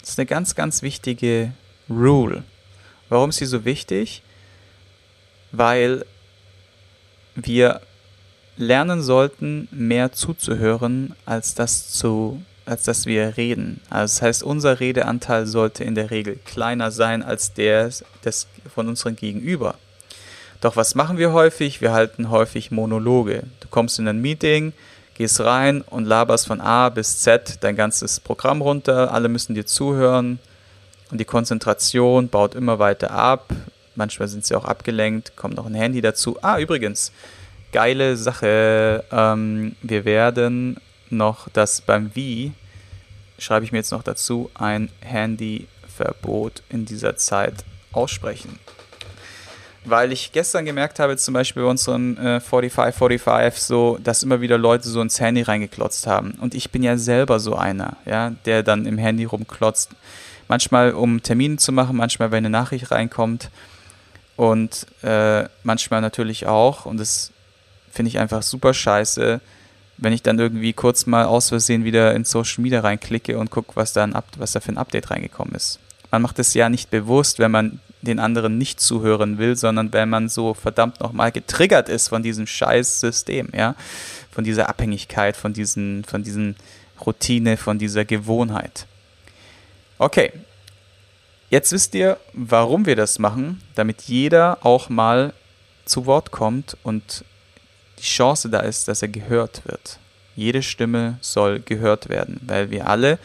Das 0.00 0.10
ist 0.10 0.18
eine 0.18 0.26
ganz, 0.26 0.54
ganz 0.54 0.82
wichtige 0.82 1.52
Rule. 1.88 2.44
Warum 3.08 3.30
ist 3.30 3.36
sie 3.36 3.46
so 3.46 3.64
wichtig? 3.64 4.22
Weil 5.52 6.04
wir 7.34 7.82
lernen 8.56 9.02
sollten, 9.02 9.68
mehr 9.70 10.12
zuzuhören, 10.12 11.14
als 11.24 11.54
das 11.54 11.90
zu 11.90 12.42
als 12.66 12.84
dass 12.84 13.06
wir 13.06 13.36
reden. 13.36 13.80
Also 13.90 14.14
das 14.14 14.22
heißt, 14.22 14.42
unser 14.42 14.80
Redeanteil 14.80 15.46
sollte 15.46 15.84
in 15.84 15.94
der 15.94 16.10
Regel 16.10 16.38
kleiner 16.44 16.90
sein 16.90 17.22
als 17.22 17.52
der 17.52 17.90
des, 18.24 18.46
von 18.72 18.88
unserem 18.88 19.16
Gegenüber. 19.16 19.74
Doch 20.60 20.76
was 20.76 20.94
machen 20.94 21.18
wir 21.18 21.32
häufig? 21.32 21.80
Wir 21.80 21.92
halten 21.92 22.30
häufig 22.30 22.70
Monologe. 22.70 23.44
Du 23.60 23.68
kommst 23.68 23.98
in 23.98 24.06
ein 24.06 24.20
Meeting, 24.20 24.72
gehst 25.14 25.40
rein 25.40 25.82
und 25.82 26.04
laberst 26.04 26.46
von 26.46 26.60
A 26.60 26.88
bis 26.88 27.18
Z 27.18 27.58
dein 27.62 27.74
ganzes 27.74 28.20
Programm 28.20 28.62
runter. 28.62 29.12
Alle 29.12 29.28
müssen 29.28 29.54
dir 29.54 29.66
zuhören 29.66 30.38
und 31.10 31.18
die 31.18 31.24
Konzentration 31.24 32.28
baut 32.28 32.54
immer 32.54 32.78
weiter 32.78 33.10
ab. 33.10 33.50
Manchmal 33.96 34.28
sind 34.28 34.46
sie 34.46 34.54
auch 34.54 34.64
abgelenkt, 34.64 35.36
kommt 35.36 35.56
noch 35.56 35.66
ein 35.66 35.74
Handy 35.74 36.00
dazu. 36.00 36.38
Ah, 36.42 36.58
übrigens, 36.58 37.12
geile 37.72 38.16
Sache. 38.16 39.04
Ähm, 39.10 39.74
wir 39.82 40.04
werden 40.04 40.76
noch, 41.12 41.48
dass 41.50 41.80
beim 41.80 42.14
Wie, 42.14 42.52
schreibe 43.38 43.64
ich 43.64 43.72
mir 43.72 43.78
jetzt 43.78 43.92
noch 43.92 44.02
dazu, 44.02 44.50
ein 44.54 44.90
Handyverbot 45.00 46.62
in 46.68 46.84
dieser 46.84 47.16
Zeit 47.16 47.64
aussprechen. 47.92 48.58
Weil 49.84 50.12
ich 50.12 50.30
gestern 50.30 50.64
gemerkt 50.64 51.00
habe, 51.00 51.16
zum 51.16 51.34
Beispiel 51.34 51.64
bei 51.64 51.68
unserem 51.68 52.16
äh, 52.16 52.40
45, 52.40 52.96
45, 52.96 53.62
so, 53.62 53.98
dass 54.02 54.22
immer 54.22 54.40
wieder 54.40 54.56
Leute 54.56 54.88
so 54.88 55.00
ins 55.00 55.18
Handy 55.18 55.42
reingeklotzt 55.42 56.06
haben. 56.06 56.32
Und 56.40 56.54
ich 56.54 56.70
bin 56.70 56.84
ja 56.84 56.96
selber 56.96 57.40
so 57.40 57.56
einer, 57.56 57.96
ja, 58.04 58.30
der 58.44 58.62
dann 58.62 58.86
im 58.86 58.96
Handy 58.96 59.24
rumklotzt. 59.24 59.90
Manchmal, 60.46 60.92
um 60.92 61.22
Termine 61.22 61.56
zu 61.56 61.72
machen, 61.72 61.96
manchmal, 61.96 62.30
wenn 62.30 62.44
eine 62.44 62.50
Nachricht 62.50 62.92
reinkommt. 62.92 63.50
Und 64.36 64.86
äh, 65.02 65.44
manchmal 65.64 66.00
natürlich 66.00 66.46
auch, 66.46 66.86
und 66.86 66.98
das 66.98 67.32
finde 67.90 68.08
ich 68.08 68.18
einfach 68.20 68.42
super 68.42 68.74
scheiße, 68.74 69.40
wenn 70.02 70.12
ich 70.12 70.22
dann 70.22 70.38
irgendwie 70.38 70.72
kurz 70.72 71.06
mal 71.06 71.24
aus 71.24 71.50
Versehen 71.50 71.84
wieder 71.84 72.14
in 72.14 72.24
Social 72.24 72.62
Media 72.62 72.80
reinklicke 72.80 73.38
und 73.38 73.50
gucke, 73.50 73.76
was, 73.76 73.92
da 73.92 74.08
was 74.36 74.52
da 74.52 74.60
für 74.60 74.72
ein 74.72 74.78
Update 74.78 75.10
reingekommen 75.10 75.54
ist. 75.54 75.78
Man 76.10 76.22
macht 76.22 76.38
es 76.38 76.54
ja 76.54 76.68
nicht 76.68 76.90
bewusst, 76.90 77.38
wenn 77.38 77.52
man 77.52 77.80
den 78.02 78.18
anderen 78.18 78.58
nicht 78.58 78.80
zuhören 78.80 79.38
will, 79.38 79.56
sondern 79.56 79.92
wenn 79.92 80.10
man 80.10 80.28
so 80.28 80.54
verdammt 80.54 81.00
nochmal 81.00 81.30
getriggert 81.30 81.88
ist 81.88 82.08
von 82.08 82.22
diesem 82.22 82.48
scheiß 82.48 83.00
System, 83.00 83.48
ja, 83.54 83.76
von 84.32 84.42
dieser 84.42 84.68
Abhängigkeit, 84.68 85.36
von 85.36 85.52
diesen, 85.52 86.04
von 86.04 86.24
diesen 86.24 86.56
Routine, 87.06 87.56
von 87.56 87.78
dieser 87.78 88.04
Gewohnheit. 88.04 88.86
Okay, 89.98 90.32
jetzt 91.48 91.70
wisst 91.70 91.94
ihr, 91.94 92.18
warum 92.32 92.86
wir 92.86 92.96
das 92.96 93.20
machen, 93.20 93.62
damit 93.76 94.02
jeder 94.02 94.58
auch 94.66 94.88
mal 94.88 95.32
zu 95.84 96.06
Wort 96.06 96.32
kommt 96.32 96.76
und 96.82 97.24
die 98.02 98.06
Chance 98.06 98.50
da 98.50 98.60
ist, 98.60 98.88
dass 98.88 99.00
er 99.00 99.08
gehört 99.08 99.62
wird. 99.64 99.98
Jede 100.34 100.62
Stimme 100.62 101.18
soll 101.20 101.60
gehört 101.60 102.08
werden, 102.08 102.40
weil 102.42 102.70
wir 102.70 102.88
alle 102.88 103.18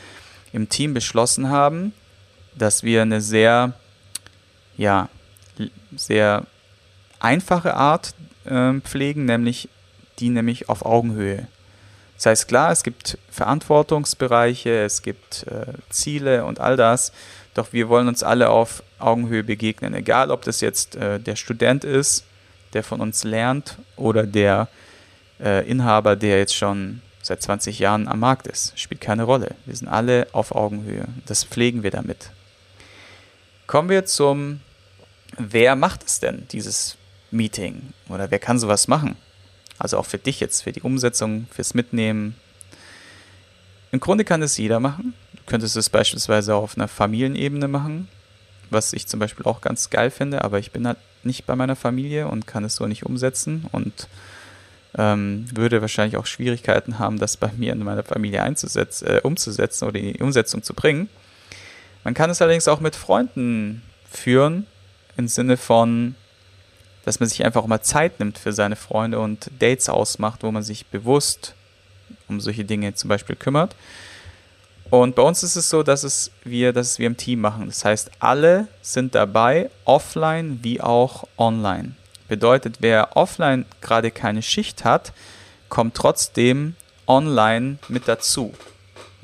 im 0.53 0.69
Team 0.69 0.93
beschlossen 0.93 1.49
haben, 1.49 1.93
dass 2.55 2.83
wir 2.83 3.01
eine 3.01 3.21
sehr, 3.21 3.73
ja, 4.77 5.09
sehr 5.95 6.45
einfache 7.19 7.75
Art 7.75 8.13
äh, 8.45 8.73
pflegen, 8.81 9.25
nämlich 9.25 9.69
die 10.19 10.29
nämlich 10.29 10.69
auf 10.69 10.85
Augenhöhe. 10.85 11.47
Das 12.15 12.25
heißt, 12.25 12.47
klar, 12.47 12.71
es 12.71 12.83
gibt 12.83 13.17
Verantwortungsbereiche, 13.29 14.83
es 14.83 15.01
gibt 15.01 15.45
äh, 15.47 15.73
Ziele 15.89 16.45
und 16.45 16.59
all 16.59 16.75
das, 16.75 17.11
doch 17.53 17.73
wir 17.73 17.89
wollen 17.89 18.07
uns 18.07 18.23
alle 18.23 18.49
auf 18.49 18.83
Augenhöhe 18.99 19.43
begegnen, 19.43 19.93
egal 19.93 20.31
ob 20.31 20.43
das 20.43 20.61
jetzt 20.61 20.95
äh, 20.95 21.19
der 21.19 21.35
Student 21.35 21.83
ist, 21.83 22.23
der 22.77 22.83
von 22.83 23.01
uns 23.01 23.23
lernt 23.23 23.79
oder 23.95 24.27
der 24.27 24.67
äh, 25.39 25.67
Inhaber, 25.67 26.15
der 26.15 26.37
jetzt 26.37 26.55
schon 26.55 27.01
seit 27.23 27.41
20 27.41 27.79
Jahren 27.79 28.07
am 28.07 28.19
Markt 28.19 28.45
ist. 28.45 28.79
Spielt 28.79 29.01
keine 29.01 29.23
Rolle. 29.23 29.55
Wir 29.65 29.75
sind 29.75 29.87
alle 29.87 30.27
auf 30.31 30.53
Augenhöhe. 30.53 31.07
Das 31.25 31.43
pflegen 31.43 31.81
wir 31.81 31.89
damit. 31.89 32.29
Kommen 33.65 33.89
wir 33.89 34.05
zum, 34.05 34.61
wer 35.39 35.75
macht 35.75 36.03
es 36.05 36.19
denn, 36.19 36.47
dieses 36.51 36.97
Meeting? 37.31 37.93
Oder 38.09 38.29
wer 38.29 38.37
kann 38.37 38.59
sowas 38.59 38.87
machen? 38.87 39.17
Also 39.79 39.97
auch 39.97 40.05
für 40.05 40.19
dich 40.19 40.39
jetzt, 40.39 40.61
für 40.61 40.71
die 40.71 40.81
Umsetzung, 40.81 41.47
fürs 41.51 41.73
Mitnehmen. 41.73 42.35
Im 43.91 43.99
Grunde 43.99 44.23
kann 44.23 44.43
es 44.43 44.55
jeder 44.55 44.79
machen. 44.79 45.15
Du 45.35 45.41
könntest 45.47 45.75
es 45.75 45.89
beispielsweise 45.89 46.53
auf 46.53 46.77
einer 46.77 46.87
Familienebene 46.87 47.67
machen, 47.67 48.07
was 48.69 48.93
ich 48.93 49.07
zum 49.07 49.19
Beispiel 49.19 49.45
auch 49.45 49.61
ganz 49.61 49.89
geil 49.89 50.11
finde, 50.11 50.43
aber 50.43 50.59
ich 50.59 50.71
bin 50.71 50.87
halt 50.87 50.97
nicht 51.23 51.45
bei 51.45 51.55
meiner 51.55 51.75
Familie 51.75 52.27
und 52.27 52.47
kann 52.47 52.63
es 52.63 52.75
so 52.75 52.87
nicht 52.87 53.05
umsetzen 53.05 53.65
und 53.71 54.07
ähm, 54.97 55.45
würde 55.53 55.81
wahrscheinlich 55.81 56.17
auch 56.17 56.25
Schwierigkeiten 56.25 56.99
haben, 56.99 57.19
das 57.19 57.37
bei 57.37 57.51
mir 57.57 57.73
in 57.73 57.83
meiner 57.83 58.03
Familie 58.03 58.43
einzusetzen, 58.43 59.07
äh, 59.07 59.21
umzusetzen 59.23 59.87
oder 59.87 59.99
in 59.99 60.13
die 60.13 60.23
Umsetzung 60.23 60.63
zu 60.63 60.73
bringen. 60.73 61.09
Man 62.03 62.13
kann 62.13 62.29
es 62.29 62.41
allerdings 62.41 62.67
auch 62.67 62.79
mit 62.79 62.95
Freunden 62.95 63.81
führen, 64.09 64.65
im 65.17 65.27
Sinne 65.27 65.57
von, 65.57 66.15
dass 67.03 67.19
man 67.19 67.27
sich 67.27 67.43
einfach 67.43 67.65
mal 67.65 67.81
Zeit 67.81 68.19
nimmt 68.19 68.37
für 68.37 68.53
seine 68.53 68.75
Freunde 68.75 69.19
und 69.19 69.49
Dates 69.59 69.89
ausmacht, 69.89 70.43
wo 70.43 70.51
man 70.51 70.63
sich 70.63 70.85
bewusst 70.87 71.53
um 72.27 72.39
solche 72.39 72.65
Dinge 72.65 72.93
zum 72.93 73.09
Beispiel 73.09 73.35
kümmert. 73.35 73.75
Und 74.89 75.15
bei 75.15 75.21
uns 75.21 75.43
ist 75.43 75.55
es 75.55 75.69
so, 75.69 75.83
dass 75.83 76.03
es 76.03 76.31
wir, 76.43 76.71
dass 76.71 76.91
es 76.91 76.99
wir 76.99 77.07
im 77.07 77.17
Team 77.17 77.41
machen. 77.41 77.67
Das 77.67 77.83
heißt, 77.83 78.11
alle 78.19 78.67
sind 78.81 79.15
dabei, 79.15 79.69
offline 79.85 80.59
wie 80.61 80.79
auch 80.79 81.25
online. 81.37 81.93
Bedeutet, 82.27 82.77
wer 82.79 83.15
offline 83.17 83.65
gerade 83.81 84.11
keine 84.11 84.41
Schicht 84.41 84.85
hat, 84.85 85.13
kommt 85.69 85.95
trotzdem 85.95 86.75
online 87.05 87.77
mit 87.87 88.07
dazu. 88.07 88.53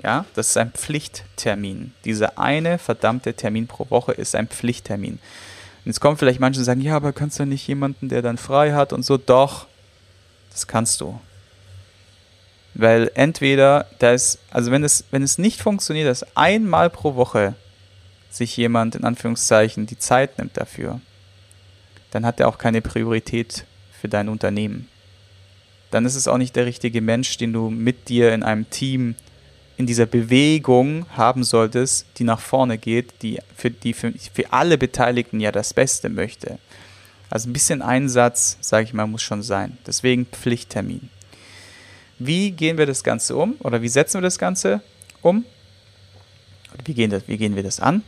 Ja, 0.03 0.25
das 0.36 0.50
ist 0.50 0.58
ein 0.58 0.72
Pflichttermin. 0.72 1.93
Dieser 2.03 2.38
eine 2.38 2.77
verdammte 2.77 3.34
Termin 3.34 3.67
pro 3.67 3.89
Woche 3.89 4.12
ist 4.12 4.36
ein 4.36 4.48
Pflichttermin. 4.48 5.13
Und 5.13 5.86
jetzt 5.86 6.01
kommen 6.01 6.17
vielleicht 6.17 6.39
manche 6.39 6.60
und 6.60 6.65
sagen, 6.65 6.82
ja, 6.82 6.96
aber 6.96 7.13
kannst 7.13 7.39
du 7.39 7.46
nicht 7.46 7.67
jemanden, 7.67 8.10
der 8.10 8.22
dann 8.22 8.38
frei 8.38 8.74
hat 8.74 8.91
und 8.91 9.05
so? 9.05 9.17
Doch, 9.17 9.67
das 10.51 10.67
kannst 10.67 11.00
du. 11.00 11.20
Weil 12.75 13.12
entweder, 13.13 13.86
da 14.00 14.13
ist, 14.13 14.39
also 14.50 14.72
wenn 14.72 14.84
es, 14.84 15.06
wenn 15.12 15.22
es 15.22 15.38
nicht 15.38 15.62
funktioniert, 15.62 16.08
dass 16.08 16.25
einmal 16.36 16.89
pro 16.89 17.15
Woche 17.15 17.53
sich 18.30 18.58
jemand 18.58 18.96
in 18.96 19.03
Anführungszeichen 19.03 19.86
die 19.86 20.00
Zeit 20.00 20.39
nimmt 20.39 20.58
dafür, 20.58 21.00
dann 22.12 22.25
hat 22.25 22.39
er 22.39 22.48
auch 22.48 22.58
keine 22.58 22.82
Priorität 22.82 23.65
für 24.00 24.08
dein 24.08 24.30
Unternehmen. 24.30 24.89
dann 25.92 26.06
ist 26.08 26.15
es 26.15 26.27
auch 26.27 26.39
nicht 26.39 26.56
der 26.56 26.65
richtige 26.65 27.01
Mensch, 27.01 27.38
den 27.38 27.53
du 27.53 27.70
mit 27.70 28.10
dir 28.10 28.34
in 28.34 28.42
einem 28.42 28.68
Team 28.72 29.13
in 29.77 29.86
dieser 29.86 30.08
Bewegung 30.08 31.06
haben 31.15 31.44
solltest, 31.44 32.08
die 32.18 32.24
nach 32.24 32.39
vorne 32.39 32.77
geht, 32.77 33.22
die 33.22 33.39
für, 33.56 33.70
die 33.70 33.94
für, 33.94 34.12
für 34.12 34.51
alle 34.51 34.77
Beteiligten 34.77 35.39
ja 35.39 35.51
das 35.51 35.74
Beste 35.74 36.10
möchte. 36.10 36.58
Also 37.30 37.50
ein 37.50 37.53
bisschen 37.53 37.82
Einsatz, 37.82 38.58
sage 38.62 38.86
ich 38.86 38.94
mal, 38.94 39.08
muss 39.08 39.22
schon 39.22 39.44
sein. 39.44 39.77
Deswegen 39.86 40.25
Pflichttermin. 40.25 41.10
Wie 42.25 42.51
gehen 42.51 42.77
wir 42.77 42.86
das 42.86 43.03
Ganze 43.03 43.36
um 43.36 43.56
oder 43.60 43.82
wie 43.82 43.89
setzen 43.89 44.20
wir 44.20 44.22
das 44.22 44.38
Ganze 44.38 44.82
um? 45.22 45.44
Wie 46.86 46.94
gehen, 46.94 47.10
das, 47.10 47.27
wie 47.27 47.38
gehen 47.38 47.56
wir 47.56 47.63
das 47.63 47.80
an? 47.80 48.03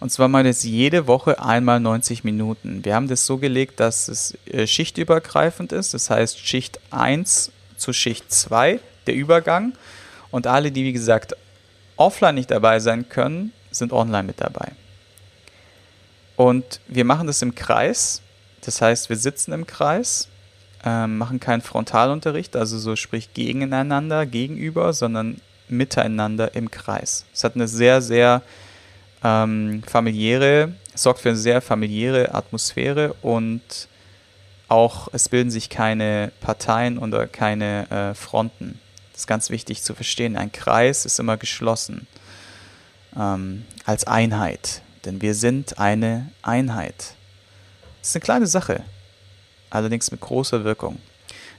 Und 0.00 0.10
zwar 0.10 0.28
mal 0.28 0.44
das 0.44 0.64
jede 0.64 1.06
Woche 1.06 1.42
einmal 1.42 1.80
90 1.80 2.24
Minuten. 2.24 2.84
Wir 2.84 2.94
haben 2.94 3.08
das 3.08 3.26
so 3.26 3.38
gelegt, 3.38 3.80
dass 3.80 4.08
es 4.08 4.36
äh, 4.46 4.66
schichtübergreifend 4.66 5.72
ist. 5.72 5.94
Das 5.94 6.10
heißt 6.10 6.38
Schicht 6.38 6.80
1 6.90 7.52
zu 7.76 7.92
Schicht 7.92 8.32
2, 8.32 8.80
der 9.06 9.14
Übergang. 9.14 9.74
Und 10.30 10.46
alle, 10.46 10.72
die 10.72 10.84
wie 10.84 10.92
gesagt 10.92 11.36
offline 11.96 12.34
nicht 12.34 12.50
dabei 12.50 12.80
sein 12.80 13.08
können, 13.08 13.52
sind 13.70 13.92
online 13.92 14.24
mit 14.24 14.40
dabei. 14.40 14.72
Und 16.36 16.80
wir 16.88 17.04
machen 17.04 17.26
das 17.26 17.42
im 17.42 17.54
Kreis. 17.54 18.20
Das 18.62 18.80
heißt, 18.80 19.08
wir 19.08 19.16
sitzen 19.16 19.52
im 19.52 19.66
Kreis, 19.66 20.28
ähm, 20.84 21.18
machen 21.18 21.40
keinen 21.40 21.62
Frontalunterricht, 21.62 22.56
also 22.56 22.78
so 22.78 22.96
sprich 22.96 23.32
gegeneinander, 23.32 24.26
gegenüber, 24.26 24.92
sondern 24.92 25.40
miteinander 25.68 26.54
im 26.54 26.70
Kreis. 26.70 27.24
Es 27.32 27.42
hat 27.42 27.54
eine 27.54 27.68
sehr, 27.68 28.02
sehr 28.02 28.42
ähm, 29.22 29.82
familiäre, 29.86 30.74
sorgt 30.94 31.20
für 31.20 31.30
eine 31.30 31.38
sehr 31.38 31.62
familiäre 31.62 32.34
Atmosphäre 32.34 33.14
und 33.22 33.88
auch 34.68 35.08
es 35.12 35.28
bilden 35.28 35.50
sich 35.50 35.70
keine 35.70 36.32
Parteien 36.40 36.98
oder 36.98 37.26
keine 37.26 37.90
äh, 37.90 38.14
Fronten. 38.14 38.78
Das 39.12 39.22
ist 39.22 39.26
ganz 39.26 39.50
wichtig 39.50 39.82
zu 39.82 39.94
verstehen. 39.94 40.36
Ein 40.36 40.52
Kreis 40.52 41.06
ist 41.06 41.18
immer 41.18 41.36
geschlossen 41.36 42.06
ähm, 43.16 43.64
als 43.86 44.06
Einheit, 44.06 44.82
denn 45.04 45.22
wir 45.22 45.34
sind 45.34 45.78
eine 45.78 46.30
Einheit. 46.42 47.14
Das 48.00 48.08
ist 48.08 48.16
eine 48.16 48.24
kleine 48.24 48.46
Sache, 48.46 48.82
allerdings 49.74 50.10
mit 50.10 50.20
großer 50.20 50.64
Wirkung. 50.64 50.98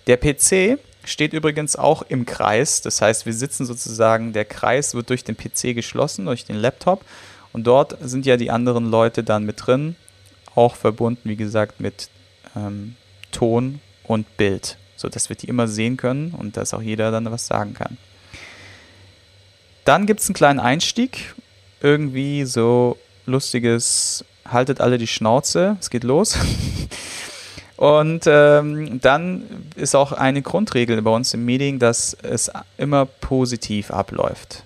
Der 0.08 0.18
PC 0.18 0.80
steht 1.04 1.34
übrigens 1.34 1.76
auch 1.76 2.02
im 2.04 2.26
Kreis, 2.26 2.82
das 2.82 3.02
heißt, 3.02 3.26
wir 3.26 3.34
sitzen 3.34 3.66
sozusagen, 3.66 4.34
der 4.34 4.46
Kreis 4.46 4.96
wird 4.96 5.10
durch 5.10 5.24
den 5.24 5.38
PC 5.38 5.76
geschlossen, 5.76 6.26
durch 6.26 6.46
den 6.46 6.56
Laptop 6.56 7.04
und 7.54 7.66
dort 7.66 7.98
sind 8.02 8.26
ja 8.26 8.38
die 8.38 8.52
anderen 8.52 8.90
Leute 8.90 9.24
dann 9.24 9.46
mit 9.46 9.66
drin, 9.66 9.96
auch 10.56 10.76
verbunden, 10.76 11.30
wie 11.30 11.36
gesagt, 11.36 11.80
mit 11.80 12.10
ähm, 12.56 12.96
Ton 13.32 13.80
und 14.04 14.38
Bild, 14.38 14.78
sodass 14.96 15.30
wir 15.30 15.36
die 15.36 15.48
immer 15.48 15.68
sehen 15.68 15.98
können 15.98 16.32
und 16.32 16.58
dass 16.58 16.74
auch 16.74 16.82
jeder 16.82 17.12
dann 17.12 17.30
was 17.32 17.48
sagen 17.48 17.74
kann. 17.74 17.98
Dann 19.84 20.06
gibt 20.06 20.22
es 20.22 20.28
einen 20.28 20.36
kleinen 20.36 20.60
Einstieg, 20.60 21.36
irgendwie 21.82 22.46
so 22.46 22.98
lustiges, 23.26 24.26
haltet 24.48 24.82
alle 24.82 24.98
die 24.98 25.08
Schnauze, 25.08 25.78
es 25.80 25.90
geht 25.90 26.04
los. 26.04 26.38
Und 27.78 28.24
ähm, 28.26 29.02
dann 29.02 29.44
ist 29.76 29.96
auch 29.96 30.14
eine 30.14 30.42
Grundregel 30.42 31.02
bei 31.02 31.12
uns 31.12 31.34
im 31.34 31.44
Meeting, 31.44 31.80
dass 31.80 32.16
es 32.22 32.50
immer 32.78 33.06
positiv 33.06 33.92
abläuft. 33.92 34.64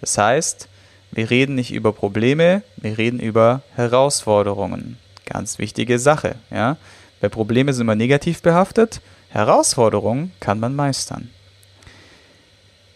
Das 0.00 0.18
heißt, 0.18 0.68
wir 1.12 1.30
reden 1.30 1.54
nicht 1.54 1.72
über 1.72 1.92
Probleme, 1.92 2.62
wir 2.76 2.98
reden 2.98 3.20
über 3.20 3.62
Herausforderungen. 3.76 4.98
Ganz 5.26 5.58
wichtige 5.58 5.98
Sache. 5.98 6.34
Ja? 6.50 6.76
Weil 7.20 7.30
Probleme 7.30 7.72
sind 7.72 7.82
immer 7.82 7.94
negativ 7.94 8.42
behaftet, 8.42 9.00
Herausforderungen 9.28 10.32
kann 10.40 10.58
man 10.58 10.74
meistern. 10.74 11.30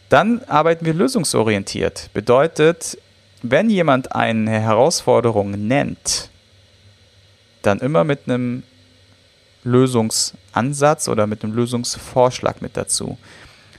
Dann 0.08 0.42
arbeiten 0.44 0.84
wir 0.84 0.94
lösungsorientiert. 0.94 2.10
Bedeutet, 2.12 2.98
wenn 3.42 3.70
jemand 3.70 4.12
eine 4.12 4.58
Herausforderung 4.60 5.66
nennt, 5.66 6.30
dann 7.62 7.80
immer 7.80 8.04
mit 8.04 8.20
einem 8.26 8.62
Lösungsansatz 9.66 11.08
oder 11.08 11.26
mit 11.26 11.44
einem 11.44 11.54
Lösungsvorschlag 11.54 12.62
mit 12.62 12.76
dazu 12.76 13.18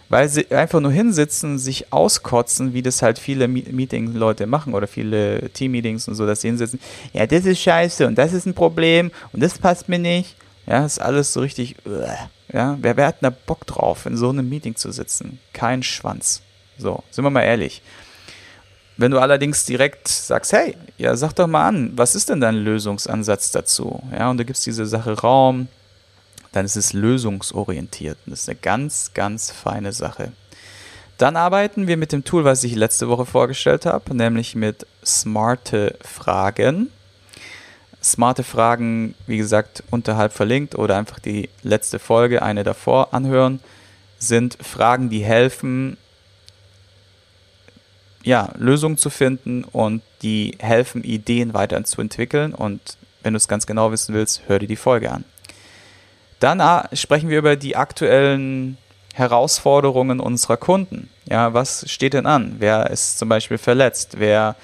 weil 0.10 0.30
sie 0.30 0.50
einfach 0.52 0.80
nur 0.80 0.91
hinsitzen, 0.91 1.60
sich 1.60 1.91
auskotzen, 1.91 2.73
wie 2.73 2.82
das 2.82 3.02
halt 3.02 3.19
viele 3.19 3.47
Meeting-Leute 3.47 4.47
machen 4.47 4.73
oder 4.73 4.88
viele 4.88 5.50
Team-Meetings 5.50 6.08
und 6.08 6.15
so, 6.15 6.26
dass 6.26 6.41
sie 6.41 6.47
hinsitzen, 6.47 6.80
ja, 7.13 7.26
das 7.28 7.45
ist 7.45 7.60
scheiße 7.60 8.08
und 8.08 8.17
das 8.17 8.34
ist 8.34 8.45
ein 8.45 8.54
Problem 8.54 9.12
und 9.34 9.43
das 9.43 9.58
passt 9.58 9.89
mir 9.89 10.00
nicht. 10.00 10.36
Ja, 10.65 10.86
ist 10.86 11.00
alles 11.00 11.34
so 11.34 11.41
richtig, 11.41 11.76
ja, 12.52 12.78
wer, 12.82 12.97
wer 12.97 13.08
hat 13.08 13.17
da 13.21 13.30
Bock 13.30 13.65
drauf, 13.65 14.06
in 14.06 14.17
so 14.17 14.30
einem 14.30 14.47
Meeting 14.47 14.76
zu 14.76 14.91
sitzen? 14.91 15.39
Kein 15.54 15.84
Schwanz. 15.84 16.41
So, 16.78 17.04
sind 17.10 17.23
wir 17.23 17.30
mal 17.30 17.43
ehrlich. 17.43 17.82
Wenn 18.97 19.12
du 19.12 19.19
allerdings 19.19 19.63
direkt 19.65 20.08
sagst, 20.08 20.54
hey, 20.54 20.76
ja, 20.97 21.15
sag 21.15 21.34
doch 21.34 21.47
mal 21.47 21.67
an, 21.67 21.91
was 21.95 22.15
ist 22.15 22.30
denn 22.30 22.41
dein 22.41 22.56
Lösungsansatz 22.56 23.52
dazu? 23.52 24.02
Ja, 24.12 24.30
und 24.30 24.38
du 24.38 24.45
gibst 24.45 24.65
diese 24.65 24.86
Sache 24.86 25.13
Raum, 25.19 25.67
dann 26.51 26.65
ist 26.65 26.75
es 26.75 26.93
lösungsorientiert. 26.93 28.17
das 28.25 28.41
ist 28.41 28.49
eine 28.49 28.57
ganz, 28.57 29.12
ganz 29.13 29.51
feine 29.51 29.93
Sache. 29.93 30.31
Dann 31.17 31.36
arbeiten 31.36 31.88
wir 31.88 31.97
mit 31.97 32.12
dem 32.12 32.23
Tool, 32.23 32.43
was 32.43 32.63
ich 32.63 32.75
letzte 32.75 33.10
Woche 33.10 33.25
vorgestellt 33.25 33.86
habe, 33.88 34.15
nämlich 34.15 34.55
mit 34.55 34.86
smarte 35.03 35.95
Fragen. 36.01 36.91
Smarte 38.03 38.43
Fragen, 38.43 39.15
wie 39.25 39.38
gesagt, 39.38 39.83
unterhalb 39.89 40.31
verlinkt 40.31 40.75
oder 40.75 40.95
einfach 40.95 41.19
die 41.19 41.49
letzte 41.63 41.97
Folge, 41.97 42.43
eine 42.43 42.63
davor 42.63 43.13
anhören, 43.15 43.60
sind 44.19 44.57
Fragen, 44.62 45.10
die 45.10 45.23
helfen, 45.23 45.97
ja, 48.23 48.53
Lösungen 48.57 48.97
zu 48.97 49.10
finden 49.10 49.63
und 49.63 50.03
die 50.21 50.55
helfen, 50.60 51.03
Ideen 51.03 51.55
weiterzuentwickeln. 51.55 52.53
Und 52.53 52.97
wenn 53.23 53.33
du 53.33 53.38
es 53.38 53.47
ganz 53.47 53.65
genau 53.65 53.91
wissen 53.91 54.13
willst, 54.13 54.43
hör 54.47 54.60
dir 54.60 54.67
die 54.67 54.75
Folge 54.75 55.12
an. 55.12 55.25
Dann 56.39 56.62
ah, 56.62 56.88
sprechen 56.93 57.30
wir 57.30 57.39
über 57.39 57.56
die 57.56 57.76
aktuellen 57.76 58.78
Herausforderungen 59.13 60.19
unserer 60.19 60.58
Kunden. 60.58 61.10
Ja, 61.26 61.54
was 61.54 61.89
steht 61.89 62.13
denn 62.13 62.28
an? 62.28 62.58
Wer 62.60 62.91
ist 62.91 63.17
zum 63.17 63.30
Beispiel 63.30 63.58
verletzt? 63.58 64.15
Wer 64.19 64.56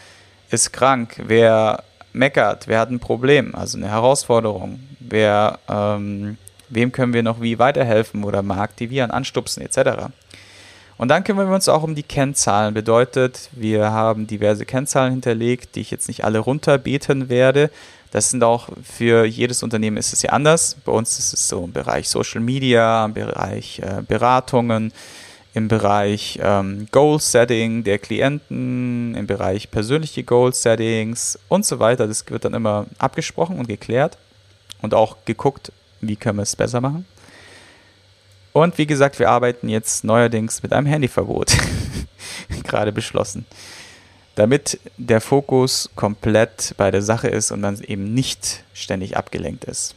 ist 0.52 0.72
krank? 0.72 1.22
Wer 1.26 1.84
meckert? 2.14 2.68
Wer 2.68 2.80
hat 2.80 2.92
ein 2.92 3.00
Problem? 3.00 3.56
Also 3.56 3.78
eine 3.78 3.90
Herausforderung. 3.90 4.80
Wer, 5.00 5.60
ähm, 5.68 6.38
wem 6.70 6.92
können 6.92 7.14
wir 7.14 7.24
noch 7.24 7.42
wie 7.42 7.58
weiterhelfen 7.58 8.24
oder 8.24 8.44
mal 8.44 8.60
aktivieren, 8.60 9.10
anstupsen 9.10 9.64
etc. 9.64 10.12
Und 11.04 11.10
dann 11.10 11.26
kümmern 11.26 11.50
wir 11.50 11.56
uns 11.56 11.68
auch 11.68 11.84
um 11.84 11.96
die 11.96 12.04
Kennzahlen. 12.04 12.74
Bedeutet, 12.74 13.50
wir 13.52 13.92
haben 13.92 14.26
diverse 14.26 14.66
Kennzahlen 14.66 15.12
hinterlegt, 15.12 15.76
die 15.76 15.82
ich 15.82 15.92
jetzt 15.92 16.08
nicht 16.08 16.24
alle 16.24 16.40
runterbeten 16.40 17.28
werde, 17.28 17.72
das 18.12 18.30
sind 18.30 18.42
auch 18.42 18.70
für 18.82 19.26
jedes 19.26 19.64
Unternehmen 19.64 19.98
ist 19.98 20.14
es 20.14 20.22
ja 20.22 20.30
anders. 20.30 20.78
Bei 20.86 20.94
uns 20.94 21.20
ist 21.20 21.34
es 21.34 21.50
so 21.50 21.66
im 21.66 21.74
Bereich 21.74 22.08
Social 22.08 22.40
Media, 22.40 23.04
im 23.04 23.16
Bereich 23.16 23.80
äh, 23.80 24.02
Beratungen, 24.08 24.94
im 25.54 25.68
Bereich 25.68 26.40
ähm, 26.42 26.88
Goal 26.92 27.20
Setting 27.20 27.84
der 27.84 28.00
Klienten, 28.00 29.14
im 29.14 29.28
Bereich 29.28 29.70
persönliche 29.72 30.24
Goal 30.24 30.54
Settings 30.54 31.38
und 31.50 31.66
so 31.66 31.80
weiter. 31.80 32.08
Das 32.08 32.24
wird 32.30 32.46
dann 32.46 32.54
immer 32.54 32.86
abgesprochen 32.98 33.60
und 33.60 33.68
geklärt 33.68 34.18
und 34.82 34.94
auch 34.94 35.18
geguckt, 35.26 35.74
wie 36.00 36.16
können 36.16 36.38
wir 36.38 36.44
es 36.44 36.56
besser 36.56 36.80
machen. 36.80 37.06
Und 38.54 38.78
wie 38.78 38.86
gesagt, 38.86 39.20
wir 39.20 39.30
arbeiten 39.30 39.68
jetzt 39.68 40.04
neuerdings 40.04 40.64
mit 40.64 40.74
einem 40.74 40.88
Handyverbot. 40.88 41.58
Gerade 42.64 42.92
beschlossen 42.92 43.46
damit 44.36 44.80
der 44.98 45.22
Fokus 45.22 45.90
komplett 45.96 46.74
bei 46.78 46.92
der 46.92 47.02
Sache 47.02 47.28
ist 47.28 47.52
und 47.52 47.62
man 47.62 47.80
eben 47.82 48.14
nicht 48.14 48.64
ständig 48.74 49.16
abgelenkt 49.18 49.66
ist. 49.66 49.96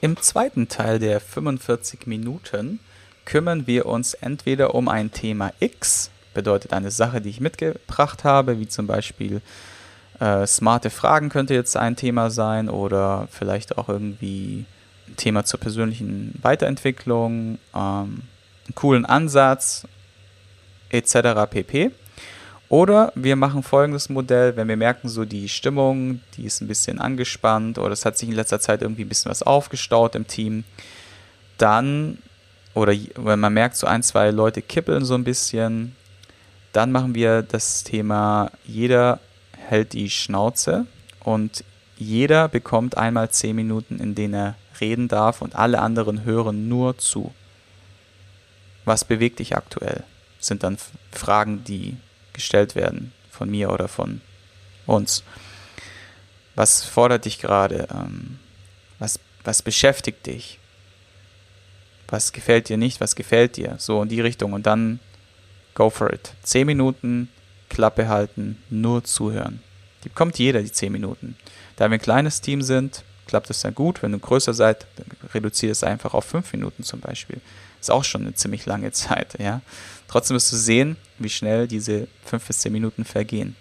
Im 0.00 0.16
zweiten 0.16 0.68
Teil 0.68 0.98
der 0.98 1.20
45 1.20 2.06
Minuten 2.06 2.80
kümmern 3.24 3.66
wir 3.66 3.86
uns 3.86 4.14
entweder 4.14 4.74
um 4.74 4.88
ein 4.88 5.12
Thema 5.12 5.52
X, 5.60 6.10
bedeutet 6.34 6.72
eine 6.72 6.90
Sache, 6.90 7.20
die 7.20 7.28
ich 7.28 7.40
mitgebracht 7.40 8.24
habe, 8.24 8.58
wie 8.58 8.68
zum 8.68 8.86
Beispiel 8.86 9.42
äh, 10.20 10.46
smarte 10.46 10.90
Fragen 10.90 11.28
könnte 11.28 11.54
jetzt 11.54 11.76
ein 11.76 11.96
Thema 11.96 12.30
sein 12.30 12.68
oder 12.68 13.28
vielleicht 13.30 13.78
auch 13.78 13.88
irgendwie 13.88 14.64
Thema 15.16 15.44
zur 15.44 15.60
persönlichen 15.60 16.38
Weiterentwicklung, 16.42 17.58
ähm, 17.74 18.22
einen 18.66 18.74
coolen 18.74 19.04
Ansatz 19.04 19.86
etc. 20.90 21.50
pp. 21.50 21.90
Oder 22.68 23.12
wir 23.16 23.34
machen 23.34 23.64
folgendes 23.64 24.08
Modell, 24.08 24.56
wenn 24.56 24.68
wir 24.68 24.76
merken, 24.76 25.08
so 25.08 25.24
die 25.24 25.48
Stimmung, 25.48 26.20
die 26.36 26.44
ist 26.44 26.60
ein 26.60 26.68
bisschen 26.68 27.00
angespannt 27.00 27.78
oder 27.78 27.92
es 27.92 28.04
hat 28.04 28.16
sich 28.16 28.28
in 28.28 28.34
letzter 28.36 28.60
Zeit 28.60 28.82
irgendwie 28.82 29.04
ein 29.04 29.08
bisschen 29.08 29.30
was 29.30 29.42
aufgestaut 29.42 30.14
im 30.14 30.28
Team, 30.28 30.62
dann, 31.58 32.18
oder 32.74 32.94
wenn 33.16 33.40
man 33.40 33.52
merkt, 33.52 33.76
so 33.76 33.88
ein, 33.88 34.04
zwei 34.04 34.30
Leute 34.30 34.62
kippeln 34.62 35.04
so 35.04 35.14
ein 35.14 35.24
bisschen, 35.24 35.96
dann 36.72 36.92
machen 36.92 37.16
wir 37.16 37.42
das 37.42 37.82
Thema, 37.82 38.52
jeder 38.64 39.18
hält 39.58 39.92
die 39.92 40.08
Schnauze 40.08 40.86
und 41.24 41.64
jeder 41.96 42.48
bekommt 42.48 42.96
einmal 42.96 43.30
zehn 43.30 43.56
Minuten, 43.56 43.98
in 43.98 44.14
denen 44.14 44.34
er 44.34 44.54
reden 44.80 45.08
darf 45.08 45.42
und 45.42 45.54
alle 45.54 45.80
anderen 45.80 46.24
hören 46.24 46.68
nur 46.68 46.98
zu. 46.98 47.34
Was 48.84 49.04
bewegt 49.04 49.38
dich 49.38 49.56
aktuell? 49.56 50.04
Sind 50.38 50.62
dann 50.62 50.78
Fragen, 51.12 51.64
die 51.64 51.96
gestellt 52.32 52.74
werden 52.74 53.12
von 53.30 53.50
mir 53.50 53.70
oder 53.70 53.88
von 53.88 54.20
uns. 54.86 55.22
Was 56.54 56.84
fordert 56.84 57.24
dich 57.24 57.38
gerade? 57.38 57.88
Ähm, 57.90 58.38
was, 58.98 59.18
was 59.44 59.62
beschäftigt 59.62 60.26
dich? 60.26 60.58
Was 62.08 62.32
gefällt 62.32 62.68
dir 62.68 62.76
nicht? 62.76 63.00
Was 63.00 63.14
gefällt 63.14 63.56
dir? 63.56 63.76
So 63.78 64.02
in 64.02 64.08
die 64.08 64.20
Richtung. 64.20 64.52
Und 64.52 64.66
dann 64.66 65.00
go 65.74 65.90
for 65.90 66.12
it. 66.12 66.32
Zehn 66.42 66.66
Minuten, 66.66 67.28
Klappe 67.68 68.08
halten, 68.08 68.62
nur 68.68 69.04
zuhören. 69.04 69.62
Die 70.04 70.08
bekommt 70.08 70.38
jeder, 70.38 70.62
die 70.62 70.72
zehn 70.72 70.92
Minuten. 70.92 71.36
Da 71.76 71.88
wir 71.88 71.94
ein 71.94 72.00
kleines 72.00 72.40
Team 72.40 72.62
sind, 72.62 73.04
klappt 73.30 73.48
das 73.48 73.60
dann 73.60 73.74
gut. 73.74 74.02
Wenn 74.02 74.12
du 74.12 74.18
größer 74.18 74.52
seid, 74.52 74.86
dann 74.96 75.06
reduziere 75.32 75.72
es 75.72 75.84
einfach 75.84 76.14
auf 76.14 76.24
fünf 76.24 76.52
Minuten 76.52 76.82
zum 76.82 77.00
Beispiel. 77.00 77.40
Ist 77.80 77.90
auch 77.90 78.04
schon 78.04 78.22
eine 78.22 78.34
ziemlich 78.34 78.66
lange 78.66 78.92
Zeit, 78.92 79.38
ja. 79.38 79.62
Trotzdem 80.08 80.34
wirst 80.34 80.52
du 80.52 80.56
sehen, 80.56 80.96
wie 81.18 81.28
schnell 81.28 81.68
diese 81.68 82.08
fünf 82.24 82.46
bis 82.46 82.58
zehn 82.58 82.72
Minuten 82.72 83.04
vergehen. 83.04 83.56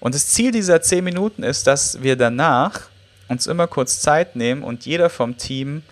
Und 0.00 0.14
das 0.14 0.28
Ziel 0.28 0.50
dieser 0.50 0.80
zehn 0.80 1.04
Minuten 1.04 1.42
ist, 1.42 1.66
dass 1.66 2.02
wir 2.02 2.16
danach 2.16 2.88
uns 3.28 3.46
immer 3.46 3.66
kurz 3.66 4.00
Zeit 4.00 4.36
nehmen 4.36 4.62
und 4.62 4.86
jeder 4.86 5.10
vom 5.10 5.36
Team 5.36 5.82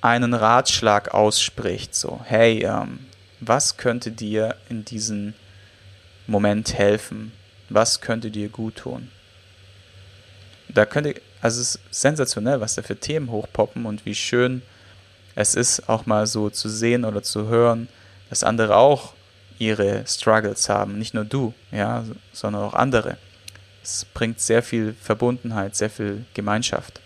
einen 0.00 0.32
Ratschlag 0.32 1.12
ausspricht. 1.12 1.94
So, 1.94 2.20
hey, 2.24 2.64
ähm, 2.64 3.00
was 3.40 3.76
könnte 3.76 4.10
dir 4.10 4.56
in 4.70 4.84
diesem 4.84 5.34
Moment 6.26 6.72
helfen? 6.72 7.32
Was 7.68 8.00
könnte 8.00 8.30
dir 8.30 8.48
gut 8.48 8.76
tun? 8.76 9.10
Da 10.68 10.86
könnte, 10.86 11.20
also 11.40 11.60
es 11.60 11.76
ist 11.76 11.80
sensationell, 11.90 12.60
was 12.60 12.74
da 12.74 12.82
für 12.82 12.96
Themen 12.96 13.30
hochpoppen 13.30 13.86
und 13.86 14.04
wie 14.04 14.14
schön 14.14 14.62
es 15.34 15.54
ist, 15.54 15.88
auch 15.88 16.06
mal 16.06 16.26
so 16.26 16.50
zu 16.50 16.68
sehen 16.68 17.04
oder 17.04 17.22
zu 17.22 17.46
hören, 17.46 17.88
dass 18.28 18.42
andere 18.42 18.76
auch 18.76 19.12
ihre 19.58 20.04
Struggles 20.06 20.68
haben, 20.68 20.98
nicht 20.98 21.14
nur 21.14 21.24
du, 21.24 21.54
ja, 21.70 22.04
sondern 22.32 22.62
auch 22.62 22.74
andere. 22.74 23.16
Es 23.82 24.04
bringt 24.04 24.40
sehr 24.40 24.62
viel 24.62 24.94
Verbundenheit, 25.00 25.76
sehr 25.76 25.90
viel 25.90 26.24
Gemeinschaft. 26.34 27.00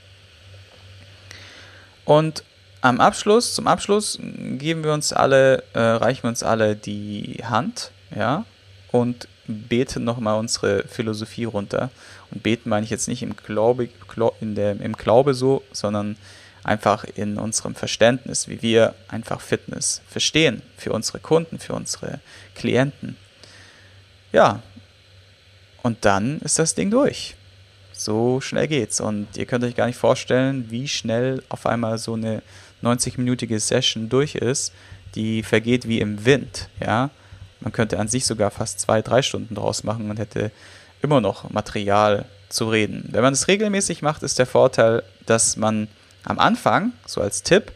Und 2.05 2.43
am 2.81 3.01
Abschluss, 3.01 3.55
zum 3.55 3.67
Abschluss 3.69 4.19
geben 4.21 4.83
wir 4.83 4.93
uns 4.93 5.13
alle, 5.13 5.63
äh, 5.73 5.79
reichen 5.79 6.25
wir 6.25 6.31
uns 6.31 6.43
alle 6.43 6.75
die 6.75 7.41
Hand, 7.45 7.93
ja, 8.15 8.45
und 8.91 9.29
beten 9.47 10.05
nochmal 10.05 10.39
unsere 10.39 10.85
Philosophie 10.89 11.45
runter. 11.45 11.91
Und 12.33 12.43
beten 12.43 12.69
meine 12.69 12.85
ich 12.85 12.91
jetzt 12.91 13.09
nicht 13.09 13.23
im 13.23 13.37
Glaube, 13.37 13.89
in 14.41 14.55
der, 14.55 14.81
im 14.81 14.95
Glaube 14.95 15.35
so, 15.35 15.63
sondern 15.73 16.17
einfach 16.65 17.05
in 17.05 17.39
unserem 17.39 17.75
Verständnis, 17.75 18.49
wie 18.49 18.63
wir 18.63 18.95
einfach 19.09 19.41
Fitness 19.41 20.03
verstehen 20.09 20.63
für 20.77 20.93
unsere 20.93 21.19
Kunden, 21.19 21.59
für 21.59 21.75
unsere 21.75 22.21
Klienten. 22.55 23.17
Ja, 24.33 24.63
und 25.83 26.05
dann 26.05 26.39
ist 26.41 26.59
das 26.59 26.75
Ding 26.75 26.91
durch. 26.91 27.35
So 27.93 28.41
schnell 28.41 28.69
geht's. 28.69 29.01
Und 29.01 29.37
ihr 29.37 29.47
könnt 29.47 29.65
euch 29.65 29.75
gar 29.75 29.87
nicht 29.87 29.99
vorstellen, 29.99 30.71
wie 30.71 30.89
schnell 30.89 31.43
auf 31.49 31.67
einmal 31.67 31.99
so 31.99 32.15
eine 32.15 32.43
90-minütige 32.83 33.59
Session 33.61 34.09
durch 34.09 34.35
ist. 34.35 34.73
Die 35.15 35.43
vergeht 35.43 35.87
wie 35.87 36.01
im 36.01 36.25
Wind. 36.25 36.69
Ja, 36.81 37.11
man 37.61 37.73
könnte 37.73 37.99
an 37.99 38.09
sich 38.09 38.25
sogar 38.25 38.51
fast 38.51 38.81
zwei, 38.81 39.03
drei 39.03 39.23
Stunden 39.23 39.55
draus 39.55 39.85
machen 39.85 40.11
und 40.11 40.19
hätte 40.19 40.51
immer 41.03 41.21
noch 41.21 41.51
Material 41.51 42.25
zu 42.49 42.69
reden. 42.69 43.09
Wenn 43.11 43.23
man 43.23 43.33
es 43.33 43.49
regelmäßig 43.49 44.03
macht, 44.03 44.23
ist 44.23 44.39
der 44.39 44.47
Vorteil, 44.47 45.03
dass 45.27 45.57
man 45.57 45.89
am 46.25 46.39
Anfang, 46.39 46.93
so 47.07 47.21
als 47.21 47.43
Tipp, 47.43 47.73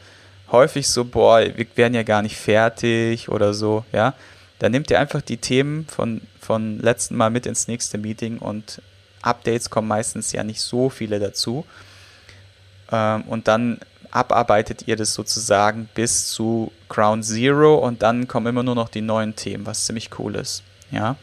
häufig 0.50 0.88
so, 0.88 1.04
boah, 1.04 1.40
wir 1.40 1.66
werden 1.74 1.94
ja 1.94 2.02
gar 2.02 2.22
nicht 2.22 2.36
fertig 2.36 3.28
oder 3.28 3.54
so, 3.54 3.84
ja. 3.92 4.14
Dann 4.58 4.72
nehmt 4.72 4.90
ihr 4.90 4.98
einfach 4.98 5.20
die 5.20 5.36
Themen 5.36 5.86
von, 5.86 6.22
von 6.40 6.78
letzten 6.78 7.16
Mal 7.16 7.28
mit 7.30 7.44
ins 7.44 7.68
nächste 7.68 7.98
Meeting 7.98 8.38
und 8.38 8.80
Updates 9.20 9.68
kommen 9.68 9.88
meistens 9.88 10.32
ja 10.32 10.44
nicht 10.44 10.62
so 10.62 10.88
viele 10.88 11.18
dazu. 11.18 11.66
Ähm, 12.90 13.22
und 13.22 13.48
dann 13.48 13.80
abarbeitet 14.10 14.86
ihr 14.86 14.96
das 14.96 15.12
sozusagen 15.12 15.88
bis 15.94 16.28
zu 16.28 16.72
Ground 16.88 17.24
Zero 17.24 17.74
und 17.74 18.02
dann 18.02 18.28
kommen 18.28 18.46
immer 18.46 18.62
nur 18.62 18.74
noch 18.74 18.88
die 18.88 19.02
neuen 19.02 19.36
Themen, 19.36 19.66
was 19.66 19.84
ziemlich 19.84 20.10
cool 20.18 20.36
ist. 20.36 20.62
Ja. 20.90 21.16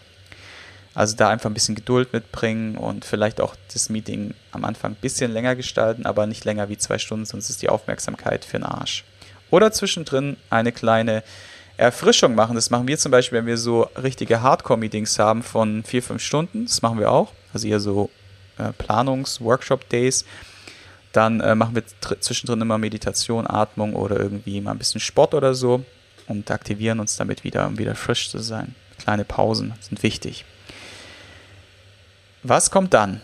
Also 0.96 1.16
da 1.16 1.30
einfach 1.30 1.50
ein 1.50 1.56
bisschen 1.56 1.76
Geduld 1.76 2.14
mitbringen 2.14 2.78
und 2.78 3.04
vielleicht 3.04 3.42
auch 3.42 3.56
das 3.74 3.90
Meeting 3.90 4.36
am 4.52 4.64
Anfang 4.64 4.92
ein 4.92 5.02
bisschen 5.02 5.32
länger 5.32 5.56
gestalten, 5.56 6.06
aber 6.06 6.28
nicht 6.28 6.46
länger 6.46 6.70
wie 6.70 6.78
zwei 6.78 7.00
Stunden, 7.00 7.26
sonst 7.26 7.50
ist 7.50 7.62
die 7.62 7.70
Aufmerksamkeit 7.70 8.46
für 8.46 8.58
den 8.58 8.66
Arsch. 8.66 9.04
Oder 9.50 9.72
zwischendrin 9.72 10.38
eine 10.50 10.72
kleine 10.72 11.24
Erfrischung 11.78 12.36
machen. 12.36 12.56
Das 12.56 12.70
machen 12.70 12.88
wir 12.88 12.98
zum 12.98 13.12
Beispiel, 13.12 13.40
wenn 13.40 13.46
wir 13.48 13.58
so 13.58 13.84
richtige 14.02 14.42
Hardcore-Meetings 14.42 15.18
haben 15.18 15.42
von 15.42 15.84
vier, 15.84 16.04
fünf 16.04 16.22
Stunden. 16.22 16.66
Das 16.66 16.82
machen 16.82 17.00
wir 17.00 17.12
auch. 17.12 17.32
Also 17.54 17.68
eher 17.68 17.80
so 17.80 18.10
äh, 18.58 18.72
Planungs-Workshop-Days. 18.74 20.26
Dann 21.12 21.40
äh, 21.42 21.56
machen 21.56 21.76
wir 21.76 21.84
zwischendrin 22.20 22.62
immer 22.62 22.78
Meditation, 22.78 23.48
Atmung 23.48 23.96
oder 23.96 24.20
irgendwie 24.20 24.62
mal 24.62 24.72
ein 24.72 24.78
bisschen 24.78 25.02
Sport 25.02 25.34
oder 25.34 25.54
so 25.54 25.84
und 26.28 26.50
aktivieren 26.52 27.00
uns 27.00 27.18
damit 27.18 27.44
wieder, 27.44 27.68
um 27.68 27.78
wieder 27.78 27.96
frisch 27.96 28.30
zu 28.30 28.40
sein. 28.40 28.76
Kleine 29.00 29.26
Pausen 29.26 29.74
sind 29.82 30.02
wichtig. 30.04 30.46
Was 32.44 32.70
kommt 32.70 32.94
dann? 32.94 33.22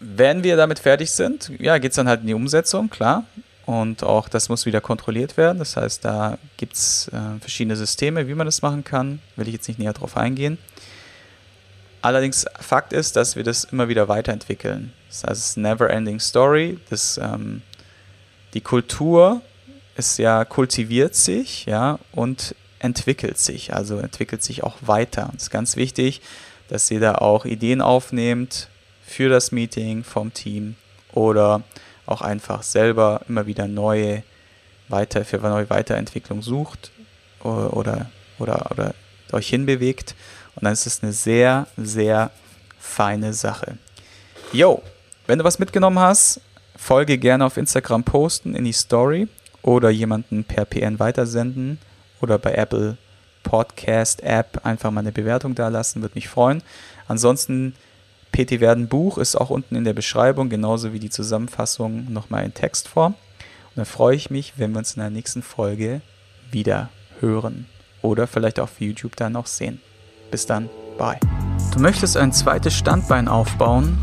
Wenn 0.00 0.44
wir 0.44 0.56
damit 0.56 0.78
fertig 0.78 1.10
sind, 1.10 1.50
ja, 1.58 1.78
geht 1.78 1.92
es 1.92 1.96
dann 1.96 2.08
halt 2.08 2.20
in 2.20 2.28
die 2.28 2.34
Umsetzung, 2.34 2.88
klar. 2.88 3.24
Und 3.66 4.02
auch 4.02 4.28
das 4.28 4.48
muss 4.48 4.66
wieder 4.66 4.80
kontrolliert 4.80 5.36
werden. 5.36 5.58
Das 5.58 5.76
heißt, 5.76 6.04
da 6.04 6.38
gibt 6.56 6.74
es 6.74 7.08
äh, 7.08 7.40
verschiedene 7.40 7.76
Systeme, 7.76 8.28
wie 8.28 8.34
man 8.34 8.46
das 8.46 8.62
machen 8.62 8.84
kann. 8.84 9.20
Will 9.36 9.48
ich 9.48 9.54
jetzt 9.54 9.68
nicht 9.68 9.78
näher 9.78 9.94
drauf 9.94 10.16
eingehen. 10.16 10.58
Allerdings 12.02 12.44
Fakt 12.60 12.92
ist, 12.92 13.16
dass 13.16 13.34
wir 13.34 13.44
das 13.44 13.64
immer 13.64 13.88
wieder 13.88 14.08
weiterentwickeln. 14.08 14.92
Das 15.08 15.24
heißt, 15.24 15.40
es 15.40 15.48
ist 15.50 15.56
never 15.56 15.88
ending 15.88 16.20
story. 16.20 16.78
Das, 16.90 17.16
ähm, 17.16 17.62
die 18.52 18.60
Kultur 18.60 19.40
ist 19.96 20.18
ja 20.18 20.44
kultiviert 20.44 21.14
sich, 21.14 21.64
ja, 21.64 21.98
und 22.12 22.54
entwickelt 22.78 23.38
sich, 23.38 23.72
also 23.72 23.98
entwickelt 23.98 24.42
sich 24.42 24.62
auch 24.62 24.76
weiter. 24.82 25.30
Das 25.32 25.44
ist 25.44 25.50
ganz 25.50 25.76
wichtig, 25.76 26.20
dass 26.68 26.90
ihr 26.90 27.00
da 27.00 27.16
auch 27.16 27.44
Ideen 27.44 27.80
aufnehmt 27.80 28.68
für 29.06 29.28
das 29.28 29.52
Meeting 29.52 30.04
vom 30.04 30.32
Team 30.32 30.76
oder 31.12 31.62
auch 32.06 32.22
einfach 32.22 32.62
selber 32.62 33.20
immer 33.28 33.46
wieder 33.46 33.68
neue 33.68 34.22
weiter 34.88 35.24
für 35.24 35.38
neue 35.38 35.68
Weiterentwicklung 35.70 36.42
sucht 36.42 36.90
oder, 37.42 38.10
oder, 38.38 38.70
oder, 38.70 38.94
euch 39.32 39.48
hinbewegt. 39.48 40.14
Und 40.54 40.64
dann 40.64 40.72
ist 40.72 40.86
es 40.86 41.02
eine 41.02 41.12
sehr, 41.12 41.66
sehr 41.76 42.30
feine 42.78 43.32
Sache. 43.32 43.78
Yo, 44.52 44.82
wenn 45.26 45.38
du 45.38 45.44
was 45.44 45.58
mitgenommen 45.58 45.98
hast, 45.98 46.40
folge 46.76 47.18
gerne 47.18 47.44
auf 47.44 47.56
Instagram 47.56 48.04
posten 48.04 48.54
in 48.54 48.64
die 48.64 48.72
Story 48.72 49.28
oder 49.62 49.90
jemanden 49.90 50.44
per 50.44 50.64
PN 50.64 50.98
weitersenden 50.98 51.78
oder 52.20 52.38
bei 52.38 52.52
Apple 52.52 52.96
Podcast 53.44 54.24
App 54.24 54.62
einfach 54.64 54.90
mal 54.90 55.00
eine 55.00 55.12
Bewertung 55.12 55.54
da 55.54 55.68
lassen, 55.68 56.02
würde 56.02 56.16
mich 56.16 56.28
freuen. 56.28 56.62
Ansonsten 57.06 57.76
PT 58.32 58.58
Werden 58.58 58.88
Buch 58.88 59.18
ist 59.18 59.36
auch 59.36 59.50
unten 59.50 59.76
in 59.76 59.84
der 59.84 59.92
Beschreibung, 59.92 60.48
genauso 60.48 60.92
wie 60.92 60.98
die 60.98 61.10
Zusammenfassung 61.10 62.12
nochmal 62.12 62.44
in 62.44 62.52
Textform. 62.52 63.12
Und 63.12 63.76
dann 63.76 63.86
freue 63.86 64.16
ich 64.16 64.30
mich, 64.30 64.54
wenn 64.56 64.72
wir 64.72 64.78
uns 64.78 64.94
in 64.94 65.00
der 65.00 65.10
nächsten 65.10 65.42
Folge 65.42 66.00
wieder 66.50 66.88
hören 67.20 67.66
oder 68.02 68.26
vielleicht 68.26 68.58
auf 68.58 68.80
YouTube 68.80 69.14
dann 69.14 69.32
noch 69.32 69.46
sehen. 69.46 69.80
Bis 70.32 70.46
dann, 70.46 70.68
bye. 70.98 71.20
Du 71.72 71.78
möchtest 71.78 72.16
ein 72.16 72.32
zweites 72.32 72.74
Standbein 72.74 73.28
aufbauen, 73.28 73.98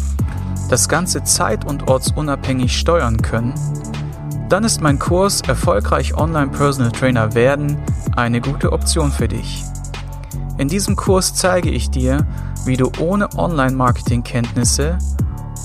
das 0.70 0.88
Ganze 0.88 1.24
zeit- 1.24 1.66
und 1.66 1.90
ortsunabhängig 1.90 2.78
steuern 2.78 3.22
können? 3.22 3.54
Dann 4.52 4.66
ist 4.66 4.82
mein 4.82 5.00
Kurs 5.00 5.40
Erfolgreich 5.48 6.14
Online 6.18 6.52
Personal 6.52 6.92
Trainer 6.92 7.36
werden 7.36 7.78
eine 8.18 8.42
gute 8.42 8.74
Option 8.74 9.10
für 9.10 9.30
dich. 9.30 9.64
In 10.58 10.68
diesem 10.68 10.98
Kurs 10.98 11.34
zeige 11.34 11.70
ich 11.70 11.90
dir, 11.90 12.28
wie 12.66 12.76
du 12.76 12.92
ohne 13.00 13.30
Online-Marketing-Kenntnisse, 13.38 14.98